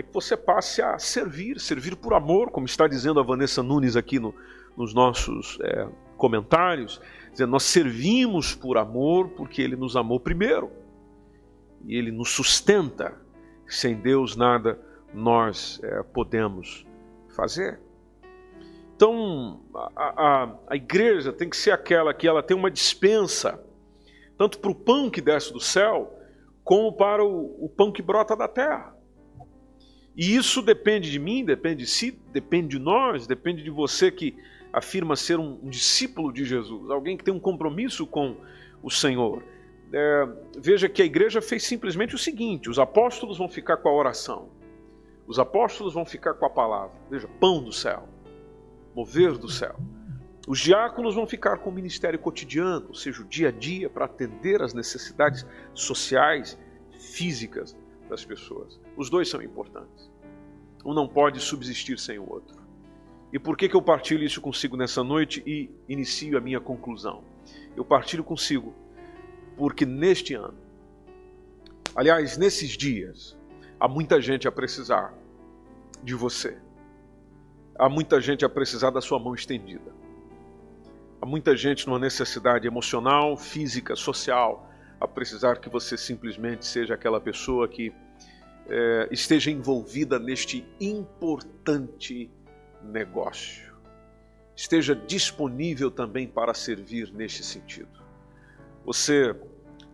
é 0.00 0.02
que 0.02 0.12
você 0.12 0.36
passe 0.36 0.82
a 0.82 0.98
servir, 0.98 1.60
servir 1.60 1.94
por 1.94 2.14
amor, 2.14 2.50
como 2.50 2.66
está 2.66 2.88
dizendo 2.88 3.20
a 3.20 3.22
Vanessa 3.22 3.62
Nunes 3.62 3.96
aqui 3.96 4.18
no, 4.18 4.34
nos 4.76 4.94
nossos 4.94 5.58
é, 5.62 5.88
comentários, 6.16 7.00
dizendo, 7.30 7.50
nós 7.50 7.64
servimos 7.64 8.54
por 8.54 8.78
amor 8.78 9.28
porque 9.30 9.60
Ele 9.60 9.76
nos 9.76 9.96
amou 9.96 10.18
primeiro 10.18 10.70
e 11.84 11.96
Ele 11.96 12.10
nos 12.10 12.30
sustenta. 12.30 13.14
Sem 13.66 13.94
Deus 13.94 14.34
nada 14.34 14.80
nós 15.14 15.78
é, 15.82 16.02
podemos 16.02 16.86
fazer. 17.36 17.78
Então, 18.96 19.60
a, 19.74 20.24
a, 20.24 20.54
a, 20.68 20.76
igreja 20.76 21.32
tem 21.32 21.48
que 21.48 21.56
ser 21.56 21.70
aquela 21.70 22.12
que 22.12 22.26
ela 22.26 22.42
tem 22.42 22.56
uma 22.56 22.70
dispensa, 22.70 23.62
tanto 24.36 24.58
para 24.58 24.70
o 24.70 24.74
pão 24.74 25.08
que 25.08 25.20
desce 25.20 25.52
do 25.52 25.60
céu, 25.60 26.18
como 26.64 26.92
para 26.92 27.24
o, 27.24 27.64
o 27.64 27.68
pão 27.68 27.92
que 27.92 28.02
brota 28.02 28.34
da 28.34 28.48
terra. 28.48 28.94
E 30.20 30.36
isso 30.36 30.60
depende 30.60 31.10
de 31.10 31.18
mim, 31.18 31.42
depende 31.42 31.76
de 31.76 31.90
si, 31.90 32.10
depende 32.30 32.76
de 32.76 32.78
nós, 32.78 33.26
depende 33.26 33.62
de 33.62 33.70
você 33.70 34.10
que 34.10 34.36
afirma 34.70 35.16
ser 35.16 35.38
um, 35.38 35.58
um 35.62 35.70
discípulo 35.70 36.30
de 36.30 36.44
Jesus, 36.44 36.90
alguém 36.90 37.16
que 37.16 37.24
tem 37.24 37.32
um 37.32 37.40
compromisso 37.40 38.06
com 38.06 38.36
o 38.82 38.90
Senhor. 38.90 39.42
É, 39.90 40.28
veja 40.58 40.90
que 40.90 41.00
a 41.00 41.06
igreja 41.06 41.40
fez 41.40 41.64
simplesmente 41.64 42.14
o 42.14 42.18
seguinte: 42.18 42.68
os 42.68 42.78
apóstolos 42.78 43.38
vão 43.38 43.48
ficar 43.48 43.78
com 43.78 43.88
a 43.88 43.94
oração, 43.94 44.50
os 45.26 45.38
apóstolos 45.38 45.94
vão 45.94 46.04
ficar 46.04 46.34
com 46.34 46.44
a 46.44 46.50
palavra. 46.50 46.94
Veja, 47.08 47.26
pão 47.40 47.62
do 47.62 47.72
céu, 47.72 48.06
mover 48.94 49.38
do 49.38 49.48
céu. 49.48 49.74
Os 50.46 50.58
diáconos 50.58 51.14
vão 51.14 51.26
ficar 51.26 51.60
com 51.60 51.70
o 51.70 51.72
ministério 51.72 52.18
cotidiano, 52.18 52.88
ou 52.88 52.94
seja, 52.94 53.22
o 53.22 53.24
dia 53.24 53.48
a 53.48 53.52
dia, 53.52 53.88
para 53.88 54.04
atender 54.04 54.60
às 54.60 54.74
necessidades 54.74 55.46
sociais, 55.72 56.58
físicas 56.98 57.74
das 58.10 58.22
pessoas. 58.22 58.78
Os 58.96 59.08
dois 59.08 59.30
são 59.30 59.40
importantes. 59.40 60.09
Um 60.84 60.94
não 60.94 61.06
pode 61.06 61.40
subsistir 61.40 61.98
sem 61.98 62.18
o 62.18 62.28
outro. 62.28 62.56
E 63.32 63.38
por 63.38 63.56
que, 63.56 63.68
que 63.68 63.76
eu 63.76 63.82
partilho 63.82 64.24
isso 64.24 64.40
consigo 64.40 64.76
nessa 64.76 65.04
noite 65.04 65.42
e 65.46 65.70
inicio 65.88 66.36
a 66.36 66.40
minha 66.40 66.60
conclusão? 66.60 67.22
Eu 67.76 67.84
partilho 67.84 68.24
consigo 68.24 68.74
porque 69.56 69.84
neste 69.84 70.34
ano, 70.34 70.58
aliás, 71.94 72.36
nesses 72.36 72.70
dias, 72.70 73.36
há 73.78 73.86
muita 73.86 74.20
gente 74.20 74.48
a 74.48 74.52
precisar 74.52 75.14
de 76.02 76.14
você. 76.14 76.56
há 77.78 77.88
muita 77.88 78.20
gente 78.20 78.44
a 78.44 78.48
precisar 78.48 78.90
da 78.90 79.00
sua 79.00 79.18
mão 79.18 79.34
estendida. 79.34 79.92
Há 81.20 81.26
muita 81.26 81.56
gente 81.56 81.86
numa 81.86 81.98
necessidade 81.98 82.66
emocional, 82.66 83.36
física, 83.36 83.94
social, 83.96 84.68
a 85.00 85.08
precisar 85.08 85.56
que 85.56 85.68
você 85.68 85.96
simplesmente 85.96 86.66
seja 86.66 86.94
aquela 86.94 87.20
pessoa 87.20 87.66
que 87.68 87.92
é, 88.70 89.08
esteja 89.10 89.50
envolvida 89.50 90.18
neste 90.18 90.64
importante 90.80 92.30
negócio. 92.82 93.74
Esteja 94.54 94.94
disponível 94.94 95.90
também 95.90 96.28
para 96.28 96.54
servir 96.54 97.12
neste 97.12 97.42
sentido. 97.42 98.00
Você 98.84 99.34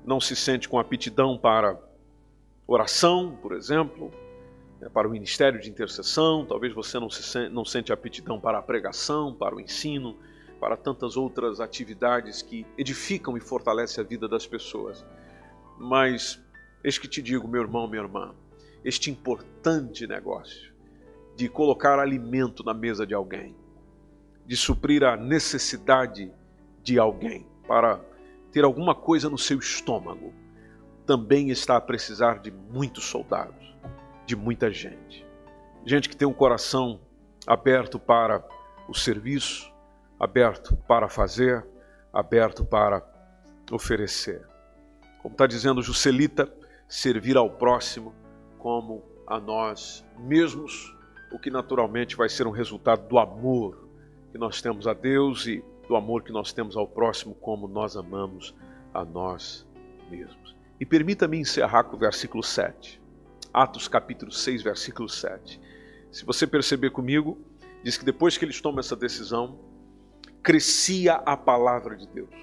não 0.04 0.20
se 0.20 0.36
sente 0.36 0.68
com 0.68 0.78
aptidão 0.78 1.38
para 1.38 1.80
oração, 2.66 3.38
por 3.40 3.52
exemplo, 3.52 4.10
né, 4.80 4.88
para 4.88 5.08
o 5.08 5.10
ministério 5.10 5.58
de 5.60 5.70
intercessão, 5.70 6.44
talvez 6.44 6.74
você 6.74 6.98
não, 6.98 7.08
se 7.08 7.22
sente, 7.22 7.52
não 7.52 7.64
sente 7.64 7.92
aptidão 7.92 8.38
para 8.38 8.58
a 8.58 8.62
pregação, 8.62 9.32
para 9.32 9.54
o 9.54 9.60
ensino, 9.60 10.16
para 10.60 10.76
tantas 10.76 11.16
outras 11.16 11.60
atividades 11.60 12.42
que 12.42 12.66
edificam 12.76 13.36
e 13.36 13.40
fortalecem 13.40 14.04
a 14.04 14.06
vida 14.06 14.28
das 14.28 14.46
pessoas. 14.46 15.04
Mas, 15.78 16.42
eis 16.84 16.98
que 16.98 17.08
te 17.08 17.22
digo, 17.22 17.48
meu 17.48 17.62
irmão, 17.62 17.86
minha 17.86 18.02
irmã, 18.02 18.34
este 18.86 19.10
importante 19.10 20.06
negócio 20.06 20.72
de 21.34 21.48
colocar 21.48 21.98
alimento 21.98 22.62
na 22.62 22.72
mesa 22.72 23.04
de 23.04 23.14
alguém, 23.14 23.56
de 24.46 24.56
suprir 24.56 25.02
a 25.02 25.16
necessidade 25.16 26.32
de 26.84 26.96
alguém 26.96 27.44
para 27.66 28.00
ter 28.52 28.62
alguma 28.62 28.94
coisa 28.94 29.28
no 29.28 29.36
seu 29.36 29.58
estômago, 29.58 30.32
também 31.04 31.50
está 31.50 31.76
a 31.76 31.80
precisar 31.80 32.38
de 32.38 32.52
muitos 32.52 33.06
soldados, 33.06 33.74
de 34.24 34.36
muita 34.36 34.70
gente. 34.70 35.26
Gente 35.84 36.08
que 36.08 36.16
tem 36.16 36.28
um 36.28 36.32
coração 36.32 37.00
aberto 37.44 37.98
para 37.98 38.46
o 38.88 38.94
serviço, 38.94 39.68
aberto 40.18 40.76
para 40.86 41.08
fazer, 41.08 41.66
aberto 42.12 42.64
para 42.64 43.04
oferecer. 43.72 44.46
Como 45.20 45.34
está 45.34 45.44
dizendo 45.44 45.82
Juscelita, 45.82 46.48
servir 46.88 47.36
ao 47.36 47.50
próximo 47.50 48.14
como 48.66 49.04
a 49.28 49.38
nós 49.38 50.04
mesmos, 50.18 50.92
o 51.30 51.38
que 51.38 51.52
naturalmente 51.52 52.16
vai 52.16 52.28
ser 52.28 52.48
um 52.48 52.50
resultado 52.50 53.06
do 53.06 53.16
amor 53.16 53.88
que 54.32 54.38
nós 54.38 54.60
temos 54.60 54.88
a 54.88 54.92
Deus 54.92 55.46
e 55.46 55.64
do 55.86 55.94
amor 55.94 56.24
que 56.24 56.32
nós 56.32 56.52
temos 56.52 56.76
ao 56.76 56.84
próximo, 56.84 57.32
como 57.36 57.68
nós 57.68 57.96
amamos 57.96 58.56
a 58.92 59.04
nós 59.04 59.64
mesmos. 60.10 60.56
E 60.80 60.84
permita-me 60.84 61.38
encerrar 61.38 61.84
com 61.84 61.94
o 61.94 61.98
versículo 62.00 62.42
7. 62.42 63.00
Atos 63.54 63.86
capítulo 63.86 64.32
6, 64.32 64.62
versículo 64.62 65.08
7. 65.08 65.60
Se 66.10 66.24
você 66.24 66.44
perceber 66.44 66.90
comigo, 66.90 67.38
diz 67.84 67.96
que 67.96 68.04
depois 68.04 68.36
que 68.36 68.44
eles 68.44 68.60
tomam 68.60 68.80
essa 68.80 68.96
decisão, 68.96 69.60
crescia 70.42 71.14
a 71.24 71.36
palavra 71.36 71.94
de 71.94 72.08
Deus. 72.08 72.34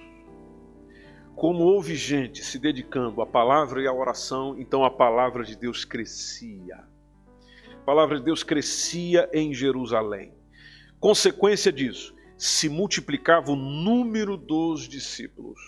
Como 1.35 1.63
houve 1.63 1.95
gente 1.95 2.43
se 2.43 2.59
dedicando 2.59 3.21
à 3.21 3.25
palavra 3.25 3.81
e 3.81 3.87
à 3.87 3.93
oração, 3.93 4.55
então 4.57 4.83
a 4.83 4.91
palavra 4.91 5.43
de 5.43 5.55
Deus 5.55 5.83
crescia. 5.83 6.83
A 7.73 7.85
palavra 7.85 8.17
de 8.17 8.23
Deus 8.23 8.43
crescia 8.43 9.29
em 9.33 9.53
Jerusalém. 9.53 10.33
Consequência 10.99 11.71
disso, 11.71 12.15
se 12.37 12.69
multiplicava 12.69 13.51
o 13.51 13.55
número 13.55 14.37
dos 14.37 14.87
discípulos. 14.87 15.59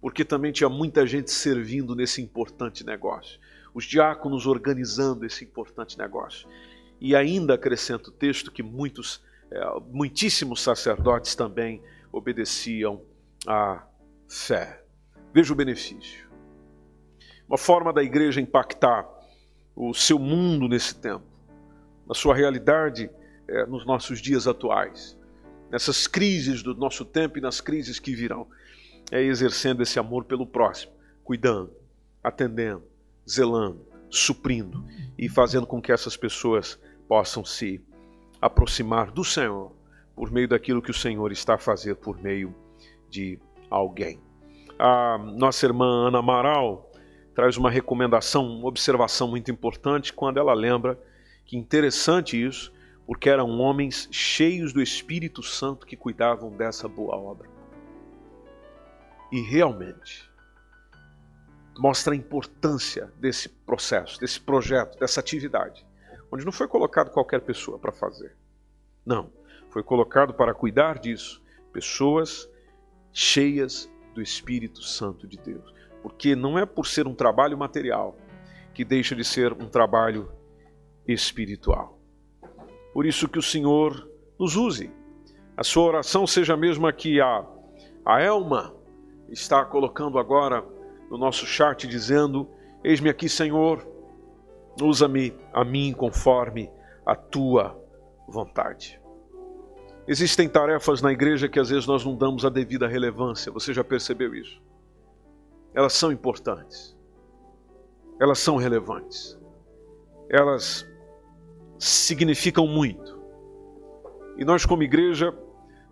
Porque 0.00 0.24
também 0.24 0.52
tinha 0.52 0.68
muita 0.68 1.06
gente 1.06 1.30
servindo 1.30 1.96
nesse 1.96 2.22
importante 2.22 2.84
negócio. 2.84 3.40
Os 3.74 3.84
diáconos 3.84 4.46
organizando 4.46 5.26
esse 5.26 5.44
importante 5.44 5.98
negócio. 5.98 6.48
E 7.00 7.16
ainda 7.16 7.54
acrescenta 7.54 8.10
o 8.10 8.12
texto 8.12 8.52
que 8.52 8.62
muitos 8.62 9.20
é, 9.50 9.60
muitíssimos 9.90 10.60
sacerdotes 10.60 11.34
também 11.34 11.82
obedeciam 12.12 13.02
à 13.46 13.87
fé. 14.28 14.84
Veja 15.32 15.52
o 15.52 15.56
benefício. 15.56 16.28
Uma 17.48 17.58
forma 17.58 17.92
da 17.92 18.02
igreja 18.02 18.40
impactar 18.40 19.08
o 19.74 19.94
seu 19.94 20.18
mundo 20.18 20.68
nesse 20.68 20.94
tempo, 20.94 21.26
na 22.06 22.14
sua 22.14 22.34
realidade 22.34 23.10
é, 23.48 23.64
nos 23.66 23.86
nossos 23.86 24.20
dias 24.20 24.46
atuais, 24.46 25.16
nessas 25.70 26.06
crises 26.06 26.62
do 26.62 26.74
nosso 26.74 27.04
tempo 27.04 27.38
e 27.38 27.40
nas 27.40 27.60
crises 27.60 27.98
que 27.98 28.14
virão, 28.14 28.46
é 29.10 29.22
exercendo 29.22 29.82
esse 29.82 29.98
amor 29.98 30.24
pelo 30.24 30.46
próximo, 30.46 30.92
cuidando, 31.24 31.72
atendendo, 32.22 32.84
zelando, 33.28 33.86
suprindo 34.10 34.84
e 35.16 35.28
fazendo 35.28 35.66
com 35.66 35.80
que 35.80 35.92
essas 35.92 36.16
pessoas 36.16 36.78
possam 37.06 37.44
se 37.44 37.80
aproximar 38.40 39.10
do 39.10 39.24
Senhor 39.24 39.72
por 40.14 40.30
meio 40.30 40.48
daquilo 40.48 40.82
que 40.82 40.90
o 40.90 40.94
Senhor 40.94 41.30
está 41.32 41.54
a 41.54 41.58
fazer 41.58 41.96
por 41.96 42.20
meio 42.20 42.54
de 43.08 43.38
alguém. 43.70 44.20
A 44.78 45.18
nossa 45.18 45.66
irmã 45.66 46.08
Ana 46.08 46.18
Amaral 46.18 46.90
traz 47.34 47.56
uma 47.56 47.70
recomendação, 47.70 48.46
uma 48.46 48.68
observação 48.68 49.28
muito 49.28 49.50
importante 49.50 50.12
quando 50.12 50.38
ela 50.38 50.54
lembra 50.54 50.98
que 51.44 51.56
interessante 51.56 52.42
isso, 52.42 52.72
porque 53.06 53.28
eram 53.28 53.58
homens 53.58 54.08
cheios 54.10 54.72
do 54.72 54.82
Espírito 54.82 55.42
Santo 55.42 55.86
que 55.86 55.96
cuidavam 55.96 56.50
dessa 56.50 56.88
boa 56.88 57.16
obra. 57.16 57.48
E 59.32 59.40
realmente 59.40 60.28
mostra 61.78 62.12
a 62.12 62.16
importância 62.16 63.12
desse 63.16 63.48
processo, 63.48 64.18
desse 64.20 64.40
projeto, 64.40 64.98
dessa 64.98 65.20
atividade 65.20 65.86
onde 66.30 66.44
não 66.44 66.52
foi 66.52 66.68
colocado 66.68 67.10
qualquer 67.10 67.40
pessoa 67.40 67.78
para 67.78 67.92
fazer. 67.92 68.36
Não, 69.04 69.32
foi 69.70 69.82
colocado 69.82 70.34
para 70.34 70.54
cuidar 70.54 70.98
disso 70.98 71.42
pessoas 71.72 72.48
cheias 73.12 73.90
do 74.14 74.22
Espírito 74.22 74.82
Santo 74.82 75.26
de 75.26 75.36
Deus. 75.36 75.72
Porque 76.02 76.34
não 76.34 76.58
é 76.58 76.64
por 76.64 76.86
ser 76.86 77.06
um 77.06 77.14
trabalho 77.14 77.56
material 77.56 78.16
que 78.72 78.84
deixa 78.84 79.14
de 79.14 79.24
ser 79.24 79.52
um 79.52 79.68
trabalho 79.68 80.30
espiritual. 81.06 81.98
Por 82.92 83.06
isso 83.06 83.28
que 83.28 83.38
o 83.38 83.42
Senhor 83.42 84.08
nos 84.38 84.56
use. 84.56 84.92
A 85.56 85.64
sua 85.64 85.84
oração 85.84 86.26
seja 86.26 86.54
a 86.54 86.56
mesma 86.56 86.92
que 86.92 87.20
a, 87.20 87.44
a 88.04 88.20
Elma 88.22 88.74
está 89.28 89.64
colocando 89.64 90.18
agora 90.18 90.64
no 91.10 91.18
nosso 91.18 91.44
chat, 91.46 91.86
dizendo: 91.86 92.48
Eis-me 92.84 93.10
aqui, 93.10 93.28
Senhor 93.28 93.84
Usa-me 94.82 95.34
a 95.52 95.64
mim 95.64 95.92
conforme 95.92 96.70
a 97.04 97.16
tua 97.16 97.76
vontade. 98.28 99.00
Existem 100.08 100.48
tarefas 100.48 101.02
na 101.02 101.12
igreja 101.12 101.48
que 101.48 101.60
às 101.60 101.68
vezes 101.68 101.86
nós 101.86 102.04
não 102.04 102.16
damos 102.16 102.44
a 102.44 102.48
devida 102.48 102.88
relevância, 102.88 103.52
você 103.52 103.72
já 103.72 103.84
percebeu 103.84 104.34
isso? 104.34 104.60
Elas 105.74 105.92
são 105.92 106.10
importantes, 106.10 106.96
elas 108.18 108.38
são 108.38 108.56
relevantes, 108.56 109.38
elas 110.30 110.88
significam 111.78 112.66
muito. 112.66 113.18
E 114.38 114.44
nós, 114.44 114.64
como 114.64 114.82
igreja, 114.82 115.36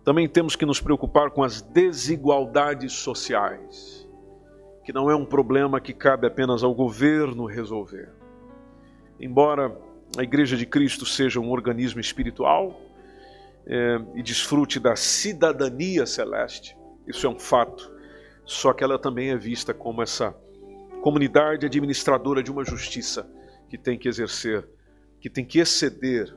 também 0.03 0.27
temos 0.27 0.55
que 0.55 0.65
nos 0.65 0.81
preocupar 0.81 1.29
com 1.29 1.43
as 1.43 1.61
desigualdades 1.61 2.93
sociais, 2.93 4.09
que 4.83 4.91
não 4.91 5.11
é 5.11 5.15
um 5.15 5.25
problema 5.25 5.79
que 5.79 5.93
cabe 5.93 6.25
apenas 6.25 6.63
ao 6.63 6.73
governo 6.73 7.45
resolver 7.45 8.17
embora 9.19 9.75
a 10.17 10.23
Igreja 10.23 10.55
de 10.55 10.65
Cristo 10.65 11.05
seja 11.05 11.39
um 11.39 11.49
organismo 11.49 11.99
espiritual 11.99 12.79
é, 13.67 13.99
e 14.15 14.23
desfrute 14.23 14.79
da 14.79 14.95
cidadania 14.95 16.05
celeste, 16.05 16.77
isso 17.05 17.27
é 17.27 17.29
um 17.29 17.37
fato, 17.37 17.91
só 18.45 18.73
que 18.73 18.83
ela 18.83 18.97
também 18.97 19.29
é 19.29 19.37
vista 19.37 19.73
como 19.73 20.01
essa 20.01 20.35
comunidade 21.01 21.65
administradora 21.65 22.41
de 22.41 22.51
uma 22.51 22.63
justiça 22.63 23.29
que 23.69 23.77
tem 23.77 23.97
que 23.97 24.07
exercer, 24.07 24.67
que 25.19 25.29
tem 25.29 25.45
que 25.45 25.59
exceder 25.59 26.33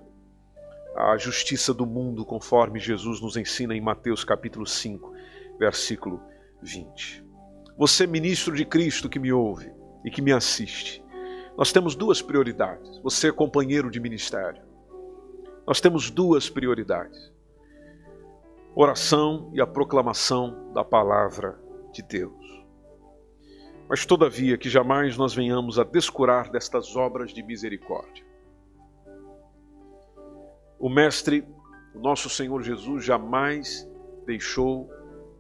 a 0.96 1.16
justiça 1.16 1.72
do 1.72 1.86
mundo, 1.86 2.24
conforme 2.24 2.80
Jesus 2.80 3.20
nos 3.20 3.36
ensina 3.36 3.74
em 3.74 3.80
Mateus 3.80 4.24
capítulo 4.24 4.66
5, 4.66 5.12
versículo 5.58 6.20
20. 6.62 7.24
Você, 7.78 8.06
ministro 8.06 8.54
de 8.54 8.64
Cristo 8.64 9.08
que 9.08 9.18
me 9.18 9.32
ouve 9.32 9.72
e 10.04 10.10
que 10.10 10.20
me 10.20 10.32
assiste, 10.32 11.02
nós 11.56 11.72
temos 11.72 11.94
duas 11.94 12.20
prioridades. 12.20 12.98
Você 13.02 13.32
companheiro 13.32 13.90
de 13.90 14.00
ministério. 14.00 14.62
Nós 15.66 15.80
temos 15.80 16.10
duas 16.10 16.48
prioridades: 16.48 17.32
oração 18.74 19.50
e 19.52 19.60
a 19.60 19.66
proclamação 19.66 20.72
da 20.72 20.84
palavra 20.84 21.58
de 21.92 22.02
Deus. 22.02 22.40
Mas, 23.88 24.06
todavia, 24.06 24.56
que 24.56 24.70
jamais 24.70 25.16
nós 25.16 25.34
venhamos 25.34 25.78
a 25.78 25.82
descurar 25.82 26.48
destas 26.48 26.94
obras 26.94 27.34
de 27.34 27.42
misericórdia. 27.42 28.24
O 30.78 30.88
Mestre, 30.88 31.44
o 31.94 31.98
nosso 31.98 32.30
Senhor 32.30 32.62
Jesus, 32.62 33.04
jamais 33.04 33.88
deixou 34.24 34.88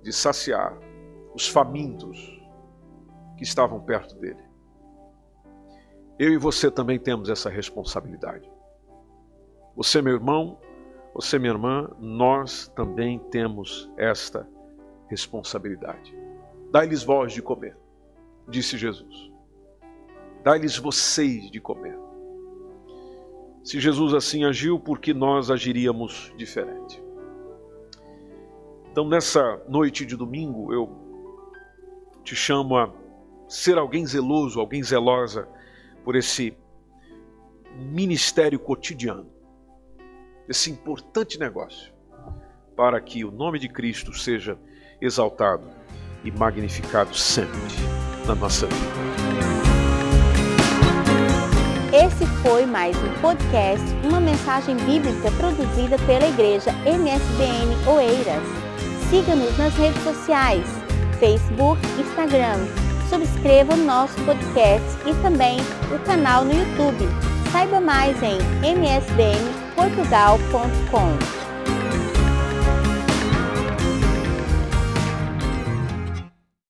de 0.02 0.12
saciar 0.12 0.76
os 1.32 1.46
famintos 1.46 2.18
que 3.36 3.44
estavam 3.44 3.80
perto 3.80 4.16
dele. 4.16 4.42
Eu 6.18 6.32
e 6.32 6.36
você 6.36 6.70
também 6.70 6.98
temos 6.98 7.30
essa 7.30 7.48
responsabilidade. 7.48 8.49
Você, 9.76 10.02
meu 10.02 10.14
irmão, 10.14 10.58
você, 11.14 11.38
minha 11.38 11.52
irmã, 11.52 11.90
nós 11.98 12.68
também 12.74 13.18
temos 13.30 13.90
esta 13.96 14.48
responsabilidade. 15.08 16.16
Dai-lhes 16.70 17.02
voz 17.02 17.32
de 17.32 17.42
comer, 17.42 17.76
disse 18.48 18.78
Jesus. 18.78 19.30
Dai-lhes 20.44 20.78
vocês 20.78 21.50
de 21.50 21.60
comer. 21.60 21.98
Se 23.62 23.78
Jesus 23.78 24.14
assim 24.14 24.44
agiu, 24.44 24.78
por 24.78 24.98
que 24.98 25.12
nós 25.12 25.50
agiríamos 25.50 26.32
diferente? 26.36 27.02
Então, 28.90 29.06
nessa 29.06 29.62
noite 29.68 30.06
de 30.06 30.16
domingo, 30.16 30.72
eu 30.72 30.90
te 32.24 32.34
chamo 32.34 32.76
a 32.76 32.92
ser 33.48 33.78
alguém 33.78 34.06
zeloso, 34.06 34.58
alguém 34.58 34.82
zelosa 34.82 35.48
por 36.04 36.16
esse 36.16 36.56
ministério 37.76 38.58
cotidiano, 38.58 39.30
esse 40.50 40.68
importante 40.68 41.38
negócio, 41.38 41.92
para 42.76 43.00
que 43.00 43.24
o 43.24 43.30
nome 43.30 43.60
de 43.60 43.68
Cristo 43.68 44.12
seja 44.12 44.58
exaltado 45.00 45.62
e 46.24 46.30
magnificado 46.32 47.16
sempre 47.16 47.56
na 48.26 48.34
nossa 48.34 48.66
vida. 48.66 49.00
Esse 51.92 52.26
foi 52.42 52.66
mais 52.66 52.96
um 52.96 53.20
podcast, 53.20 53.86
uma 54.04 54.20
mensagem 54.20 54.76
bíblica 54.78 55.30
produzida 55.38 55.96
pela 56.04 56.26
Igreja 56.26 56.72
MSBN 56.84 57.88
Oeiras. 57.88 58.42
Siga-nos 59.08 59.56
nas 59.56 59.74
redes 59.74 60.02
sociais, 60.02 60.66
Facebook, 61.20 61.80
Instagram. 62.00 62.66
Subscreva 63.08 63.74
o 63.74 63.76
nosso 63.76 64.14
podcast 64.24 64.86
e 65.08 65.14
também 65.22 65.58
o 65.94 65.98
canal 66.04 66.44
no 66.44 66.52
YouTube. 66.52 67.06
Saiba 67.52 67.80
mais 67.80 68.16
em 68.22 68.38
msbnportugal.com. 69.80 71.39